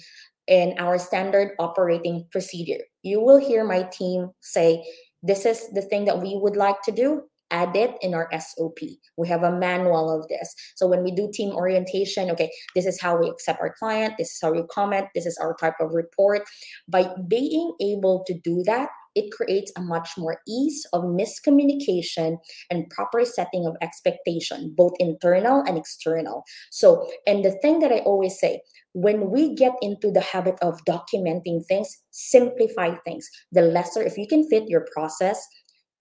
in 0.48 0.74
our 0.78 0.98
standard 0.98 1.52
operating 1.60 2.26
procedure. 2.32 2.82
You 3.02 3.20
will 3.20 3.38
hear 3.38 3.64
my 3.64 3.84
team 3.84 4.30
say, 4.40 4.84
"This 5.22 5.46
is 5.46 5.70
the 5.72 5.82
thing 5.82 6.04
that 6.06 6.20
we 6.20 6.36
would 6.36 6.56
like 6.56 6.82
to 6.82 6.92
do 6.92 7.22
add 7.52 7.76
it 7.76 7.96
in 8.00 8.14
our 8.14 8.28
SOP. 8.32 8.78
We 9.16 9.28
have 9.28 9.44
a 9.44 9.56
manual 9.56 10.10
of 10.10 10.26
this. 10.28 10.54
So 10.74 10.88
when 10.88 11.04
we 11.04 11.12
do 11.12 11.30
team 11.32 11.50
orientation, 11.50 12.30
okay, 12.30 12.50
this 12.74 12.86
is 12.86 13.00
how 13.00 13.16
we 13.16 13.28
accept 13.28 13.60
our 13.60 13.74
client, 13.78 14.14
this 14.18 14.32
is 14.32 14.38
how 14.42 14.52
we 14.52 14.64
comment, 14.72 15.06
this 15.14 15.26
is 15.26 15.38
our 15.40 15.54
type 15.60 15.74
of 15.78 15.92
report. 15.92 16.42
By 16.88 17.10
being 17.28 17.72
able 17.80 18.24
to 18.26 18.34
do 18.42 18.62
that, 18.64 18.88
it 19.14 19.32
creates 19.32 19.72
a 19.76 19.80
much 19.80 20.10
more 20.16 20.38
ease 20.48 20.86
of 20.92 21.04
miscommunication 21.04 22.38
and 22.70 22.88
proper 22.90 23.24
setting 23.24 23.66
of 23.66 23.76
expectation, 23.80 24.74
both 24.76 24.92
internal 24.98 25.62
and 25.66 25.76
external. 25.76 26.44
So, 26.70 27.08
and 27.26 27.44
the 27.44 27.52
thing 27.62 27.80
that 27.80 27.92
I 27.92 27.98
always 27.98 28.38
say, 28.38 28.60
when 28.94 29.30
we 29.30 29.54
get 29.54 29.72
into 29.80 30.10
the 30.10 30.20
habit 30.20 30.56
of 30.62 30.84
documenting 30.84 31.64
things, 31.66 31.88
simplify 32.10 32.94
things. 33.04 33.28
The 33.52 33.62
lesser, 33.62 34.02
if 34.02 34.18
you 34.18 34.26
can 34.26 34.48
fit 34.48 34.68
your 34.68 34.86
process 34.92 35.46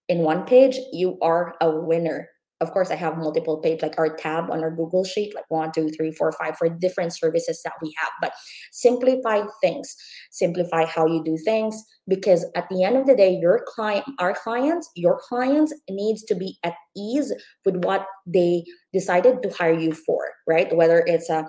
in 0.08 0.18
one 0.18 0.44
page, 0.44 0.78
you 0.92 1.18
are 1.22 1.54
a 1.60 1.70
winner. 1.70 2.28
Of 2.62 2.70
course 2.72 2.90
i 2.90 2.94
have 2.94 3.18
multiple 3.18 3.58
page 3.58 3.82
like 3.82 3.98
our 3.98 4.16
tab 4.16 4.50
on 4.50 4.62
our 4.62 4.70
google 4.70 5.04
sheet 5.04 5.34
like 5.34 5.44
one 5.48 5.70
two 5.74 5.88
three 5.90 6.12
four 6.12 6.32
five 6.32 6.56
for 6.56 6.68
different 6.68 7.14
services 7.14 7.60
that 7.64 7.74
we 7.82 7.94
have. 7.98 8.10
But 8.20 8.32
simplify 8.70 9.42
things. 9.62 9.94
Simplify 10.30 10.84
how 10.86 11.06
you 11.06 11.22
do 11.24 11.36
things 11.36 11.82
because 12.08 12.46
at 12.56 12.68
the 12.68 12.82
end 12.82 12.96
of 12.96 13.06
the 13.06 13.14
day 13.14 13.38
your 13.40 13.64
client 13.66 14.04
our 14.18 14.34
clients 14.34 14.90
your 14.96 15.20
clients 15.28 15.72
needs 15.88 16.22
to 16.24 16.34
be 16.34 16.58
at 16.64 16.74
ease 16.96 17.32
with 17.64 17.76
what 17.84 18.06
they 18.26 18.64
decided 18.92 19.42
to 19.42 19.50
hire 19.50 19.78
you 19.78 19.92
for 19.92 20.22
right? 20.48 20.74
Whether 20.74 21.04
it's 21.06 21.30
a 21.30 21.48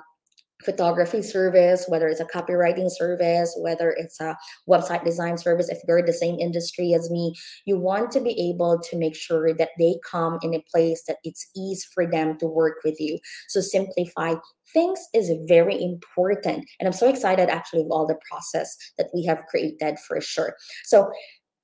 photography 0.64 1.22
service, 1.22 1.86
whether 1.88 2.08
it's 2.08 2.20
a 2.20 2.26
copywriting 2.26 2.90
service, 2.90 3.56
whether 3.60 3.92
it's 3.92 4.20
a 4.20 4.38
website 4.70 5.04
design 5.04 5.38
service, 5.38 5.70
if 5.70 5.80
you're 5.88 6.00
in 6.00 6.06
the 6.06 6.14
same 6.14 6.40
industry 6.40 6.94
as 6.94 7.10
me, 7.10 7.36
you 7.66 7.78
want 7.78 8.12
to 8.12 8.20
be 8.20 8.50
able 8.50 8.80
to 8.80 8.98
make 8.98 9.16
sure 9.16 9.54
that 9.54 9.70
they 9.80 9.96
come 10.10 10.40
in 10.42 10.54
a 10.54 10.64
place 10.72 11.04
that 11.08 11.18
it's 11.24 11.48
easy 11.56 11.86
for 11.94 12.10
them 12.10 12.38
to 12.38 12.46
work 12.46 12.78
with 12.84 13.00
you. 13.00 13.20
So 13.48 13.62
simplify 13.62 14.36
things 14.74 15.00
is 15.14 15.32
very 15.48 15.82
important. 15.82 16.66
And 16.80 16.88
I'm 16.88 16.94
so 16.94 17.10
excited 17.10 17.50
actually 17.50 17.82
of 17.82 17.88
all 17.92 18.08
the 18.08 18.20
process 18.30 18.76
that 18.98 19.10
we 19.14 19.26
have 19.26 19.46
created 19.50 20.00
for 20.08 20.20
sure. 20.22 20.56
So 20.86 21.12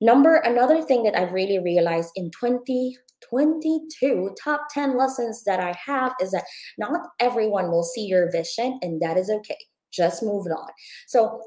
number 0.00 0.36
another 0.36 0.82
thing 0.82 1.02
that 1.04 1.18
I've 1.18 1.32
really 1.32 1.58
realized 1.58 2.10
in 2.16 2.30
20 2.30 2.96
22 3.28 4.34
top 4.42 4.62
10 4.70 4.96
lessons 4.96 5.44
that 5.44 5.60
I 5.60 5.76
have 5.84 6.12
is 6.20 6.30
that 6.32 6.44
not 6.78 7.00
everyone 7.18 7.70
will 7.70 7.82
see 7.82 8.06
your 8.06 8.30
vision, 8.30 8.78
and 8.82 9.00
that 9.02 9.16
is 9.16 9.30
okay. 9.30 9.58
Just 9.92 10.22
move 10.22 10.46
on. 10.46 10.68
So, 11.06 11.40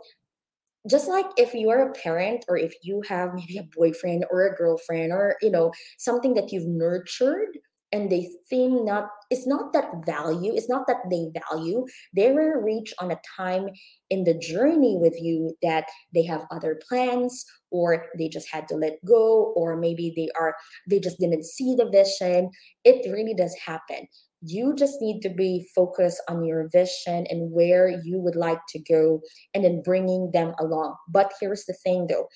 just 0.90 1.08
like 1.08 1.26
if 1.38 1.54
you 1.54 1.70
are 1.70 1.90
a 1.90 1.94
parent 1.94 2.44
or 2.50 2.58
if 2.58 2.74
you 2.84 3.02
have 3.08 3.34
maybe 3.34 3.58
a 3.58 3.70
boyfriend 3.76 4.26
or 4.30 4.48
a 4.48 4.56
girlfriend 4.56 5.14
or 5.14 5.38
you 5.42 5.50
know 5.50 5.72
something 5.98 6.34
that 6.34 6.52
you've 6.52 6.68
nurtured 6.68 7.58
and 7.94 8.12
they 8.12 8.28
seem 8.50 8.84
not 8.84 9.10
it's 9.30 9.48
not 9.48 9.72
that 9.72 10.06
value 10.06 10.54
it's 10.54 10.70
not 10.70 10.88
that 10.88 10.98
they 11.10 11.32
value. 11.50 11.86
They 12.16 12.32
will 12.32 12.62
reach 12.62 12.94
on 13.00 13.12
a 13.12 13.20
time 13.38 13.70
in 14.10 14.24
the 14.24 14.34
journey 14.34 14.98
with 15.00 15.16
you 15.22 15.56
that 15.62 15.86
they 16.14 16.24
have 16.24 16.46
other 16.52 16.80
plans 16.88 17.46
or 17.72 18.06
they 18.18 18.28
just 18.28 18.50
had 18.52 18.68
to 18.70 18.76
let 18.76 19.04
go 19.06 19.54
or 19.56 19.78
maybe 19.78 20.14
they 20.16 20.30
are 20.40 20.56
they 20.90 21.00
just 21.00 21.20
didn't 21.20 21.46
see 21.46 21.76
the 21.76 21.90
vision. 21.90 22.50
It 22.84 23.12
really 23.12 23.34
does 23.34 23.56
happen. 23.66 24.08
You 24.42 24.76
just 24.76 25.02
need 25.02 25.22
to 25.22 25.30
be 25.30 25.70
focused 25.74 26.22
on 26.28 26.44
your 26.44 26.68
vision 26.70 27.26
and 27.30 27.52
where 27.52 27.88
you 28.04 28.20
would 28.20 28.36
like 28.36 28.60
to 28.70 28.80
go 28.80 29.22
and 29.54 29.64
then 29.64 29.82
bringing 29.84 30.32
them 30.34 30.54
along. 30.60 30.96
But 31.08 31.32
here's 31.40 31.66
the 31.66 31.74
thing 31.74 32.08
though. 32.10 32.28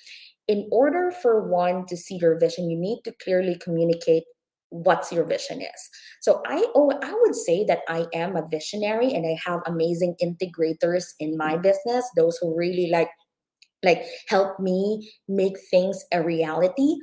In 0.48 0.70
order 0.72 1.12
for 1.12 1.50
one 1.50 1.86
to 1.88 1.98
see 1.98 2.18
your 2.22 2.40
vision 2.40 2.70
you 2.70 2.78
need 2.78 3.02
to 3.04 3.14
clearly 3.22 3.58
communicate 3.58 4.24
what's 4.70 5.12
your 5.12 5.26
vision 5.26 5.62
is. 5.62 5.90
So 6.22 6.42
i 6.46 6.66
oh 6.76 6.92
i 7.02 7.14
would 7.22 7.36
say 7.36 7.64
that 7.66 7.80
i 7.88 8.06
am 8.14 8.36
a 8.36 8.48
visionary 8.50 9.14
and 9.14 9.26
i 9.26 9.38
have 9.46 9.62
amazing 9.66 10.16
integrators 10.22 11.06
in 11.20 11.38
my 11.38 11.54
mm-hmm. 11.54 11.62
business 11.62 12.10
those 12.16 12.38
who 12.42 12.56
really 12.58 12.90
like 12.92 13.10
like 13.84 14.04
help 14.28 14.60
me 14.60 15.10
make 15.28 15.58
things 15.70 16.04
a 16.12 16.22
reality. 16.24 16.96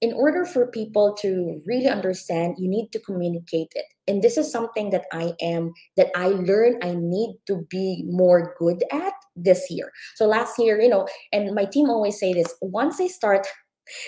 In 0.00 0.12
order 0.14 0.44
for 0.44 0.66
people 0.66 1.14
to 1.20 1.60
really 1.66 1.86
understand 1.86 2.56
you 2.58 2.68
need 2.68 2.88
to 2.92 3.00
communicate 3.00 3.68
it. 3.74 3.84
And 4.08 4.22
this 4.22 4.36
is 4.36 4.50
something 4.50 4.90
that 4.90 5.04
i 5.12 5.34
am 5.40 5.72
that 5.96 6.10
i 6.16 6.28
learned 6.28 6.82
i 6.82 6.94
need 6.96 7.36
to 7.46 7.66
be 7.70 8.04
more 8.06 8.54
good 8.58 8.82
at 8.90 9.12
this 9.36 9.70
year. 9.70 9.92
So 10.16 10.26
last 10.26 10.58
year 10.58 10.80
you 10.80 10.88
know 10.88 11.06
and 11.32 11.54
my 11.54 11.64
team 11.66 11.90
always 11.90 12.18
say 12.18 12.32
this 12.32 12.54
once 12.60 12.98
they 12.98 13.08
start 13.08 13.46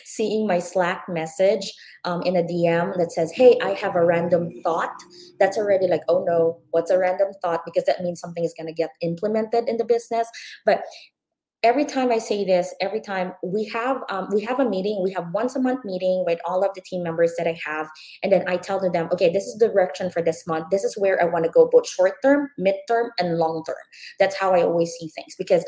seeing 0.05 0.47
my 0.47 0.59
Slack 0.59 1.05
message 1.09 1.73
um, 2.05 2.23
in 2.23 2.37
a 2.37 2.43
DM 2.43 2.97
that 2.99 3.13
says, 3.13 3.33
Hey, 3.33 3.59
I 3.63 3.71
have 3.75 3.97
a 3.97 4.05
random 4.05 4.51
thought, 4.63 4.95
that's 5.39 5.59
already 5.59 5.87
like, 5.87 6.03
oh 6.09 6.25
no, 6.25 6.61
what's 6.71 6.91
a 6.91 6.99
random 6.99 7.29
thought? 7.43 7.63
Because 7.65 7.85
that 7.85 8.03
means 8.03 8.21
something 8.21 8.45
is 8.45 8.55
going 8.57 8.69
to 8.69 8.73
get 8.73 8.91
implemented 9.01 9.69
in 9.69 9.77
the 9.77 9.85
business. 9.85 10.29
But 10.65 10.85
every 11.63 11.85
time 11.85 12.11
I 12.11 12.19
say 12.19 12.45
this, 12.45 12.75
every 12.81 13.01
time 13.01 13.33
we 13.43 13.65
have 13.69 14.03
um, 14.09 14.29
we 14.33 14.41
have 14.43 14.61
a 14.61 14.69
meeting, 14.69 15.01
we 15.03 15.13
have 15.13 15.27
once 15.33 15.57
a 15.57 15.61
month 15.61 15.85
meeting 15.85 16.25
with 16.27 16.39
all 16.45 16.65
of 16.65 16.75
the 16.75 16.81
team 16.81 17.03
members 17.03 17.33
that 17.39 17.47
I 17.47 17.59
have, 17.65 17.89
and 18.23 18.33
then 18.33 18.45
I 18.49 18.57
tell 18.57 18.81
them, 18.81 19.09
okay, 19.13 19.31
this 19.31 19.45
is 19.45 19.59
the 19.59 19.69
direction 19.69 20.11
for 20.11 20.23
this 20.23 20.47
month. 20.47 20.67
This 20.71 20.85
is 20.85 20.97
where 20.97 21.21
I 21.21 21.25
want 21.25 21.45
to 21.45 21.51
go, 21.51 21.69
both 21.71 21.89
short 21.89 22.15
term, 22.23 22.51
mid 22.59 22.77
term, 22.89 23.11
and 23.19 23.39
long 23.39 23.63
term. 23.65 23.77
That's 24.19 24.37
how 24.37 24.55
I 24.55 24.63
always 24.63 24.93
see 24.99 25.09
things 25.09 25.35
because 25.37 25.65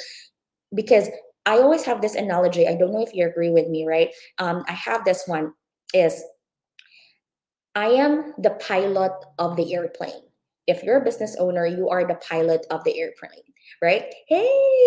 because 0.74 1.08
I 1.46 1.58
always 1.58 1.84
have 1.84 2.00
this 2.00 2.14
analogy. 2.14 2.66
I 2.66 2.74
don't 2.74 2.92
know 2.92 3.02
if 3.02 3.14
you 3.14 3.26
agree 3.26 3.50
with 3.50 3.68
me, 3.68 3.86
right? 3.86 4.10
Um, 4.38 4.64
I 4.68 4.72
have 4.72 5.04
this 5.04 5.24
one 5.26 5.52
is 5.92 6.22
I 7.74 7.86
am 7.86 8.34
the 8.38 8.50
pilot 8.50 9.12
of 9.38 9.56
the 9.56 9.74
airplane. 9.74 10.22
If 10.66 10.82
you're 10.82 10.98
a 10.98 11.04
business 11.04 11.36
owner, 11.38 11.66
you 11.66 11.88
are 11.90 12.06
the 12.06 12.14
pilot 12.14 12.66
of 12.70 12.82
the 12.84 12.98
airplane, 12.98 13.42
right? 13.82 14.04
Hey, 14.28 14.46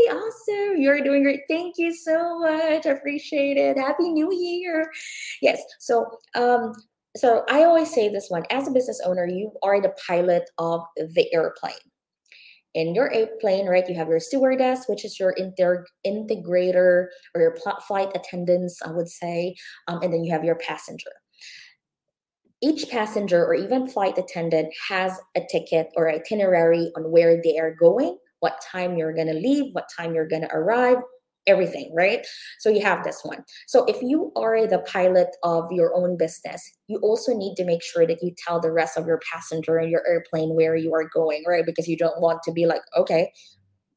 awesome. 0.10 0.82
You're 0.82 1.02
doing 1.02 1.22
great. 1.22 1.42
Thank 1.48 1.76
you 1.78 1.94
so 1.94 2.40
much. 2.40 2.86
I 2.86 2.90
appreciate 2.90 3.58
it. 3.58 3.78
Happy 3.78 4.10
New 4.10 4.34
Year. 4.34 4.92
Yes. 5.42 5.62
So, 5.80 6.08
um, 6.34 6.74
so 7.16 7.44
I 7.50 7.64
always 7.64 7.94
say 7.94 8.10
this 8.10 8.30
one 8.30 8.44
as 8.50 8.68
a 8.68 8.72
business 8.72 9.02
owner, 9.06 9.28
you 9.28 9.52
are 9.62 9.82
the 9.82 9.94
pilot 10.08 10.50
of 10.58 10.82
the 10.98 11.32
airplane 11.34 11.74
in 12.78 12.94
your 12.94 13.12
airplane, 13.12 13.66
right, 13.66 13.90
you 13.90 13.96
have 13.96 14.08
your 14.08 14.20
stewardess, 14.20 14.86
which 14.88 15.04
is 15.04 15.20
your 15.20 15.32
inter- 15.32 15.84
integrator 16.06 17.08
or 17.34 17.42
your 17.42 17.58
flight 17.88 18.10
attendants, 18.14 18.80
I 18.86 18.92
would 18.92 19.10
say, 19.10 19.56
um, 19.88 20.04
and 20.04 20.14
then 20.14 20.24
you 20.24 20.32
have 20.32 20.44
your 20.44 20.58
passenger. 20.58 21.10
Each 22.62 22.88
passenger 22.88 23.44
or 23.44 23.56
even 23.56 23.88
flight 23.88 24.20
attendant 24.20 24.72
has 24.90 25.20
a 25.36 25.42
ticket 25.52 25.90
or 25.96 26.08
itinerary 26.08 26.92
on 26.96 27.12
where 27.12 27.42
they 27.44 27.58
are 27.58 27.74
going, 27.74 28.16
what 28.42 28.62
time 28.72 28.96
you're 28.96 29.14
going 29.14 29.28
to 29.28 29.34
leave, 29.34 29.74
what 29.74 29.90
time 29.98 30.14
you're 30.14 30.28
going 30.28 30.44
to 30.44 30.54
arrive, 30.54 30.98
everything, 31.48 31.92
right? 31.96 32.26
So 32.60 32.70
you 32.70 32.82
have 32.82 33.04
this 33.04 33.22
one. 33.24 33.44
So 33.68 33.86
if 33.86 34.02
you 34.02 34.32
are 34.36 34.68
the 34.68 34.80
pilot 34.80 35.30
of 35.44 35.72
your 35.72 35.96
own 35.96 36.18
business, 36.18 36.70
you 36.88 37.00
also 37.00 37.34
need 37.34 37.56
to 37.56 37.66
make 37.66 37.84
sure 37.84 38.06
that 38.06 38.22
you 38.22 38.34
tell 38.38 38.60
the 38.60 38.72
rest 38.72 38.98
of 38.98 39.08
your 39.08 39.20
passenger 39.32 39.80
in 39.80 39.90
your 39.90 40.04
airplane 40.08 40.56
where 40.56 40.76
you 40.76 40.94
are 40.94 41.10
going, 41.14 41.44
right? 41.48 41.66
Because 41.66 41.88
you 41.88 41.98
don't 41.98 42.22
want 42.22 42.44
to 42.44 42.52
be 42.52 42.66
like, 42.66 42.82
okay, 42.96 43.32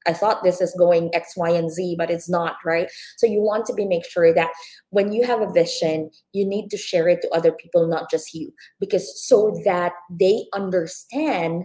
I 0.07 0.13
thought 0.13 0.43
this 0.43 0.61
is 0.61 0.75
going 0.79 1.11
X, 1.15 1.35
Y, 1.37 1.51
and 1.51 1.71
Z, 1.71 1.97
but 1.99 2.11
it's 2.11 2.29
not, 2.29 2.57
right? 2.65 2.89
So 3.19 3.27
you 3.27 3.41
want 3.41 3.67
to 3.67 3.75
be 3.75 3.85
make 3.85 4.07
sure 4.07 4.33
that 4.33 4.51
when 4.91 5.13
you 5.13 5.27
have 5.27 5.43
a 5.43 5.53
vision, 5.53 6.11
you 6.33 6.47
need 6.47 6.71
to 6.71 6.79
share 6.79 7.09
it 7.09 7.21
to 7.23 7.31
other 7.31 7.53
people, 7.53 7.87
not 7.87 8.11
just 8.11 8.33
you, 8.33 8.53
because 8.79 9.23
so 9.29 9.55
that 9.65 9.93
they 10.11 10.45
understand 10.55 11.65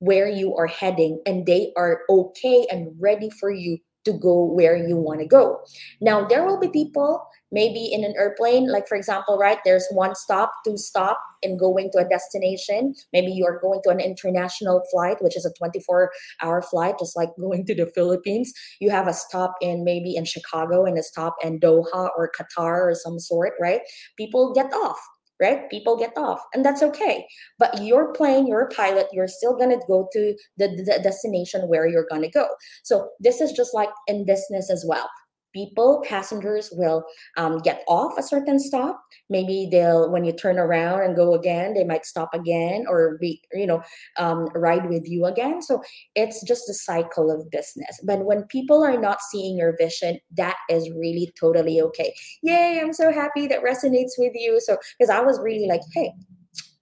where 0.00 0.28
you 0.28 0.54
are 0.56 0.66
heading 0.66 1.22
and 1.26 1.46
they 1.46 1.72
are 1.76 2.00
okay 2.10 2.66
and 2.70 2.88
ready 2.98 3.30
for 3.30 3.50
you 3.50 3.78
to 4.06 4.12
go 4.12 4.44
where 4.44 4.76
you 4.76 4.96
want 4.96 5.20
to 5.20 5.26
go. 5.26 5.60
Now, 6.00 6.26
there 6.26 6.44
will 6.44 6.58
be 6.58 6.68
people 6.68 7.28
maybe 7.52 7.86
in 7.92 8.04
an 8.04 8.14
airplane, 8.16 8.70
like 8.70 8.88
for 8.88 8.96
example, 8.96 9.38
right, 9.38 9.58
there's 9.64 9.86
one 9.90 10.14
stop, 10.14 10.52
two 10.64 10.76
stop 10.76 11.18
in 11.42 11.56
going 11.56 11.90
to 11.92 11.98
a 11.98 12.08
destination. 12.08 12.94
Maybe 13.12 13.30
you 13.30 13.46
are 13.46 13.60
going 13.60 13.80
to 13.84 13.90
an 13.90 14.00
international 14.00 14.82
flight, 14.90 15.18
which 15.20 15.36
is 15.36 15.46
a 15.46 15.52
24 15.58 16.10
hour 16.42 16.62
flight, 16.62 16.96
just 16.98 17.16
like 17.16 17.30
going 17.40 17.64
to 17.66 17.74
the 17.74 17.86
Philippines. 17.94 18.52
You 18.80 18.90
have 18.90 19.06
a 19.06 19.12
stop 19.12 19.54
in 19.60 19.84
maybe 19.84 20.16
in 20.16 20.24
Chicago 20.24 20.84
and 20.84 20.98
a 20.98 21.02
stop 21.02 21.36
in 21.42 21.60
Doha 21.60 22.10
or 22.16 22.30
Qatar 22.38 22.90
or 22.90 22.94
some 22.94 23.18
sort, 23.18 23.52
right? 23.60 23.80
People 24.16 24.52
get 24.52 24.72
off 24.72 24.98
right? 25.40 25.68
People 25.70 25.96
get 25.96 26.12
off, 26.16 26.40
and 26.54 26.64
that's 26.64 26.82
okay. 26.82 27.26
But 27.58 27.82
you're 27.82 28.12
playing, 28.12 28.46
you're 28.46 28.62
a 28.62 28.68
pilot, 28.68 29.08
you're 29.12 29.28
still 29.28 29.56
gonna 29.56 29.78
go 29.86 30.08
to 30.12 30.36
the, 30.56 30.68
the 30.68 31.00
destination 31.02 31.68
where 31.68 31.86
you're 31.86 32.06
gonna 32.10 32.30
go. 32.30 32.48
So 32.82 33.10
this 33.20 33.40
is 33.40 33.52
just 33.52 33.74
like 33.74 33.90
in 34.06 34.24
business 34.24 34.70
as 34.70 34.84
well 34.86 35.08
people 35.56 36.04
passengers 36.06 36.68
will 36.72 37.02
um, 37.38 37.58
get 37.60 37.82
off 37.88 38.18
a 38.18 38.22
certain 38.22 38.58
stop. 38.58 39.02
Maybe 39.30 39.68
they'll 39.72 40.10
when 40.12 40.24
you 40.24 40.32
turn 40.32 40.58
around 40.58 41.02
and 41.02 41.16
go 41.16 41.32
again 41.34 41.72
they 41.72 41.84
might 41.84 42.04
stop 42.04 42.28
again 42.34 42.84
or 42.88 43.16
be 43.20 43.40
you 43.52 43.66
know 43.66 43.82
um, 44.18 44.48
ride 44.54 44.88
with 44.88 45.08
you 45.08 45.24
again. 45.24 45.62
So 45.62 45.82
it's 46.14 46.42
just 46.42 46.68
a 46.68 46.74
cycle 46.74 47.30
of 47.30 47.50
business. 47.50 47.98
But 48.04 48.24
when 48.26 48.42
people 48.44 48.84
are 48.84 49.00
not 49.00 49.22
seeing 49.22 49.56
your 49.56 49.74
vision 49.78 50.18
that 50.36 50.56
is 50.68 50.90
really 50.90 51.32
totally 51.40 51.80
okay. 51.80 52.14
Yay 52.42 52.80
i'm 52.82 52.92
so 52.92 53.10
happy 53.10 53.46
that 53.46 53.64
resonates 53.64 54.12
with 54.18 54.32
you. 54.34 54.60
So 54.60 54.76
because 54.98 55.10
i 55.10 55.20
was 55.20 55.40
really 55.40 55.66
like 55.66 55.80
hey 55.94 56.12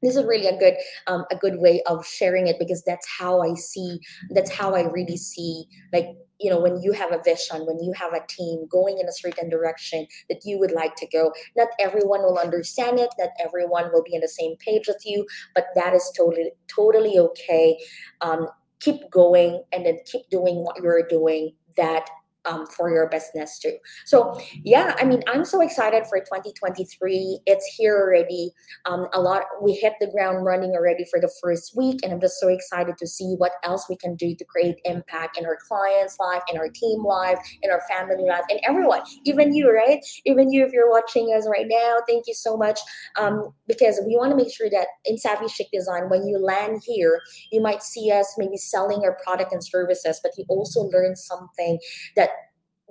this 0.03 0.17
is 0.17 0.25
really 0.25 0.47
a 0.47 0.59
good 0.59 0.75
um, 1.07 1.25
a 1.31 1.37
good 1.37 1.59
way 1.59 1.83
of 1.87 2.07
sharing 2.07 2.47
it 2.47 2.59
because 2.59 2.83
that's 2.85 3.09
how 3.19 3.43
i 3.43 3.55
see 3.55 3.99
that's 4.31 4.51
how 4.51 4.75
i 4.75 4.83
really 4.83 5.17
see 5.17 5.65
like 5.93 6.09
you 6.45 6.51
know 6.51 6.61
when 6.61 6.81
you 6.83 6.93
have 6.93 7.13
a 7.13 7.21
vision 7.25 7.65
when 7.67 7.83
you 7.83 7.93
have 7.97 8.13
a 8.13 8.27
team 8.29 8.67
going 8.71 8.99
in 8.99 9.09
a 9.09 9.13
certain 9.13 9.49
direction 9.49 10.07
that 10.29 10.43
you 10.45 10.59
would 10.59 10.73
like 10.73 10.95
to 10.97 11.07
go. 11.07 11.33
Not 11.57 11.69
everyone 11.81 12.23
will 12.23 12.39
understand 12.39 12.99
it 12.99 13.11
not 13.19 13.31
everyone 13.45 13.91
will 13.93 14.03
be 14.03 14.15
on 14.15 14.21
the 14.21 14.29
same 14.29 14.57
page 14.67 14.87
with 14.87 15.03
you 15.05 15.27
but 15.55 15.67
that 15.75 15.95
is 15.95 16.13
totally 16.17 16.53
totally 16.69 17.19
okay. 17.19 17.79
Um, 18.21 18.49
keep 18.81 19.11
going 19.11 19.63
and 19.73 19.87
then 19.87 19.99
keep 20.05 20.29
doing 20.31 20.57
what 20.57 20.83
you're 20.83 21.07
doing 21.09 21.53
that 21.77 22.11
um, 22.47 22.67
for 22.67 22.91
your 22.91 23.09
business 23.09 23.59
too. 23.59 23.77
So 24.05 24.39
yeah, 24.63 24.95
I 24.99 25.05
mean, 25.05 25.23
I'm 25.27 25.45
so 25.45 25.61
excited 25.61 26.05
for 26.09 26.19
2023. 26.19 27.41
It's 27.47 27.67
here 27.77 27.97
already. 27.97 28.53
Um, 28.87 29.07
a 29.13 29.21
lot 29.21 29.43
we 29.63 29.73
hit 29.73 29.95
the 30.01 30.09
ground 30.09 30.45
running 30.45 30.73
already 30.73 31.05
for 31.11 31.21
the 31.21 31.33
first 31.43 31.77
week, 31.77 32.01
and 32.03 32.13
I'm 32.13 32.21
just 32.21 32.41
so 32.41 32.49
excited 32.49 32.97
to 32.99 33.07
see 33.07 33.35
what 33.39 33.53
else 33.65 33.87
we 33.89 33.97
can 33.97 34.17
do 34.17 34.35
to 34.35 34.45
create 34.45 34.77
impact 34.85 35.39
in 35.39 35.47
our 35.47 35.59
clients' 35.69 36.19
life, 36.19 36.43
in 36.53 36.59
our 36.59 36.69
team 36.69 37.05
life, 37.05 37.39
in 37.63 37.71
our 37.71 37.83
family 37.89 38.25
life, 38.29 38.45
and 38.51 38.61
everyone, 38.67 39.01
even 39.25 39.55
you, 39.55 39.71
right? 39.71 40.05
Even 40.25 40.53
you, 40.53 40.65
if 40.65 40.73
you're 40.73 40.91
watching 40.91 41.35
us 41.37 41.47
right 41.49 41.67
now, 41.69 41.99
thank 42.09 42.27
you 42.27 42.35
so 42.35 42.57
much. 42.57 42.81
Um, 43.19 43.55
because 43.67 44.01
we 44.07 44.17
want 44.17 44.31
to 44.31 44.37
make 44.37 44.53
sure 44.53 44.71
that 44.71 44.87
in 45.05 45.19
Savvy 45.19 45.49
Chic 45.49 45.69
Design, 45.73 46.09
when 46.09 46.27
you 46.27 46.39
land 46.39 46.83
here, 46.85 47.21
you 47.51 47.61
might 47.61 47.83
see 47.83 48.11
us 48.11 48.35
maybe 48.39 48.57
selling 48.57 49.03
our 49.05 49.17
product 49.25 49.53
and 49.53 49.65
services, 49.65 50.21
but 50.23 50.33
you 50.37 50.45
also 50.49 50.83
learn 50.83 51.17
something 51.17 51.79
that 52.17 52.31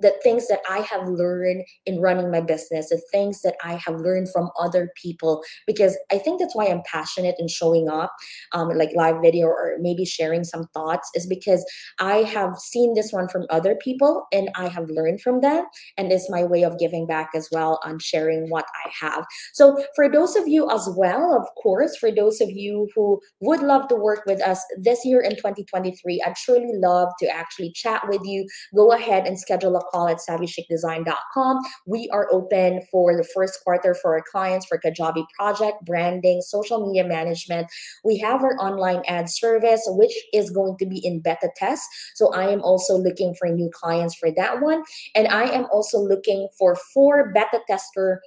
the 0.04 0.14
things 0.22 0.48
that 0.48 0.60
I 0.68 0.80
have 0.80 1.08
learned 1.08 1.64
in 1.86 1.98
running 1.98 2.30
my 2.30 2.42
business, 2.42 2.90
the 2.90 3.00
things 3.10 3.40
that 3.40 3.54
I 3.64 3.80
have 3.84 3.96
learned 3.96 4.28
from 4.30 4.50
other 4.60 4.92
people, 5.00 5.42
because 5.66 5.96
I 6.12 6.18
think 6.18 6.40
that's 6.40 6.54
why 6.54 6.66
I'm 6.66 6.82
passionate 6.84 7.36
in 7.38 7.48
showing 7.48 7.88
up, 7.88 8.12
um, 8.52 8.68
like 8.68 8.90
live 8.94 9.22
video 9.22 9.46
or 9.46 9.76
maybe 9.80 10.04
sharing 10.04 10.44
some 10.44 10.66
thoughts, 10.74 11.10
is 11.14 11.26
because 11.26 11.64
I 11.98 12.16
have 12.16 12.58
seen 12.58 12.92
this 12.92 13.12
one 13.14 13.28
from 13.28 13.46
other 13.48 13.76
people 13.76 14.26
and 14.30 14.50
I 14.54 14.68
have 14.68 14.90
learned 14.90 15.22
from 15.22 15.40
them. 15.40 15.64
And 15.96 16.12
it's 16.12 16.28
my 16.28 16.44
way 16.44 16.64
of 16.64 16.78
giving 16.78 17.06
back 17.06 17.30
as 17.34 17.48
well 17.50 17.80
on 17.82 17.98
sharing 17.98 18.50
what 18.50 18.66
I 18.84 18.90
have. 19.00 19.24
So, 19.54 19.82
for 19.96 20.10
those 20.10 20.36
of 20.36 20.46
you 20.46 20.70
as 20.70 20.86
well, 20.94 21.34
of 21.34 21.48
course, 21.62 21.96
for 21.96 22.10
those 22.10 22.42
of 22.42 22.50
you 22.50 22.88
who 22.94 23.20
would 23.40 23.60
love 23.60 23.88
to 23.88 23.96
work 23.96 24.24
with 24.26 24.42
us 24.42 24.62
this 24.78 25.02
year 25.06 25.22
in 25.22 25.30
2023, 25.36 26.22
I'd 26.26 26.36
surely 26.36 26.72
love 26.74 27.08
to 27.20 27.28
actually 27.28 27.72
chat 27.72 28.02
with 28.06 28.20
you. 28.24 28.46
Go 28.76 28.92
ahead 28.92 29.26
and 29.26 29.40
schedule 29.40 29.76
a 29.76 29.84
call 29.94 30.08
at 30.08 30.18
savvychicdesign.com. 30.18 31.58
We 31.86 32.08
are 32.12 32.28
open 32.32 32.80
for 32.90 33.16
the 33.16 33.26
first 33.34 33.60
quarter 33.62 33.94
for 33.94 34.14
our 34.14 34.24
clients 34.30 34.66
for 34.66 34.78
Kajabi 34.78 35.24
project, 35.38 35.84
branding, 35.84 36.42
social 36.42 36.86
media 36.86 37.06
management. 37.06 37.68
We 38.04 38.18
have 38.18 38.42
our 38.42 38.56
online 38.58 39.02
ad 39.06 39.30
service, 39.30 39.82
which 39.86 40.14
is 40.32 40.50
going 40.50 40.76
to 40.78 40.86
be 40.86 41.04
in 41.04 41.20
beta 41.20 41.50
test. 41.56 41.84
So 42.14 42.32
I 42.32 42.48
am 42.48 42.62
also 42.62 42.96
looking 42.96 43.34
for 43.34 43.48
new 43.48 43.70
clients 43.72 44.14
for 44.14 44.30
that 44.32 44.60
one. 44.60 44.82
And 45.14 45.28
I 45.28 45.44
am 45.44 45.66
also 45.72 45.98
looking 45.98 46.48
for 46.58 46.76
four 46.92 47.32
beta 47.32 47.60
tester 47.68 48.20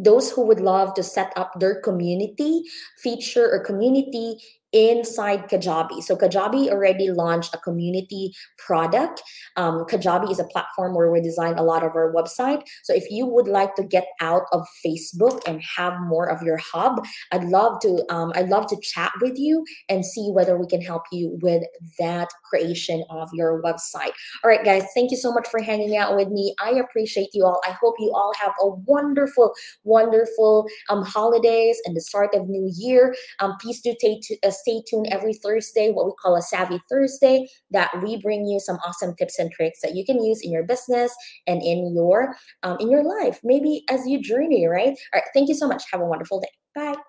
those 0.00 0.30
who 0.30 0.46
would 0.46 0.60
love 0.60 0.94
to 0.94 1.02
set 1.02 1.32
up 1.36 1.58
their 1.58 1.80
community 1.80 2.62
feature 3.02 3.50
or 3.50 3.64
community 3.64 4.36
inside 4.72 5.48
Kajabi. 5.48 6.02
So 6.02 6.16
Kajabi 6.16 6.70
already 6.70 7.10
launched 7.10 7.54
a 7.54 7.58
community 7.58 8.32
product. 8.58 9.22
Um, 9.56 9.84
Kajabi 9.84 10.30
is 10.30 10.38
a 10.38 10.44
platform 10.44 10.94
where 10.94 11.10
we 11.10 11.20
design 11.20 11.54
a 11.56 11.62
lot 11.62 11.82
of 11.82 11.92
our 11.94 12.12
website. 12.12 12.62
So 12.82 12.94
if 12.94 13.10
you 13.10 13.26
would 13.26 13.48
like 13.48 13.74
to 13.76 13.82
get 13.82 14.06
out 14.20 14.42
of 14.52 14.66
Facebook 14.84 15.40
and 15.46 15.62
have 15.76 15.94
more 16.00 16.28
of 16.28 16.42
your 16.42 16.58
hub, 16.58 17.04
I'd 17.32 17.44
love 17.44 17.80
to 17.80 18.04
um, 18.10 18.32
I'd 18.34 18.48
love 18.48 18.66
to 18.68 18.76
chat 18.82 19.12
with 19.20 19.38
you 19.38 19.64
and 19.88 20.04
see 20.04 20.30
whether 20.32 20.58
we 20.58 20.66
can 20.66 20.80
help 20.80 21.02
you 21.12 21.38
with 21.42 21.62
that 21.98 22.28
creation 22.48 23.04
of 23.10 23.28
your 23.32 23.62
website. 23.62 24.12
All 24.42 24.50
right, 24.50 24.64
guys, 24.64 24.84
thank 24.94 25.10
you 25.10 25.16
so 25.16 25.32
much 25.32 25.48
for 25.48 25.62
hanging 25.62 25.96
out 25.96 26.16
with 26.16 26.28
me. 26.28 26.54
I 26.62 26.70
appreciate 26.70 27.30
you 27.32 27.44
all. 27.44 27.60
I 27.66 27.72
hope 27.72 27.94
you 27.98 28.12
all 28.14 28.32
have 28.38 28.52
a 28.60 28.68
wonderful, 28.68 29.54
wonderful 29.84 30.66
um, 30.88 31.02
holidays 31.02 31.80
and 31.84 31.96
the 31.96 32.00
start 32.00 32.34
of 32.34 32.48
new 32.48 32.70
year. 32.76 33.14
Um, 33.40 33.56
please 33.60 33.80
do 33.80 33.94
take 34.00 34.22
to, 34.22 34.36
uh, 34.44 34.50
stay 34.60 34.82
tuned 34.88 35.08
every 35.10 35.34
Thursday, 35.34 35.90
what 35.90 36.06
we 36.06 36.12
call 36.20 36.36
a 36.36 36.42
Savvy 36.42 36.80
Thursday, 36.90 37.48
that 37.70 37.90
we 38.02 38.20
bring 38.20 38.46
you 38.46 38.60
some 38.60 38.78
awesome 38.86 39.14
tips 39.16 39.38
and 39.38 39.50
tricks 39.52 39.80
that 39.82 39.94
you 39.94 40.04
can 40.04 40.22
use 40.22 40.40
in 40.42 40.52
your 40.52 40.64
business 40.64 41.14
and 41.46 41.62
in 41.62 41.94
your 41.94 42.34
um, 42.62 42.76
in 42.80 42.90
your 42.90 43.04
life, 43.04 43.40
maybe 43.42 43.84
as 43.90 44.06
you 44.06 44.20
journey, 44.20 44.66
right? 44.66 44.88
All 44.88 44.94
right, 45.14 45.24
thank 45.34 45.48
you 45.48 45.54
so 45.54 45.68
much. 45.68 45.84
Have 45.92 46.00
a 46.00 46.06
wonderful 46.06 46.40
day. 46.40 46.48
Bye. 46.74 47.07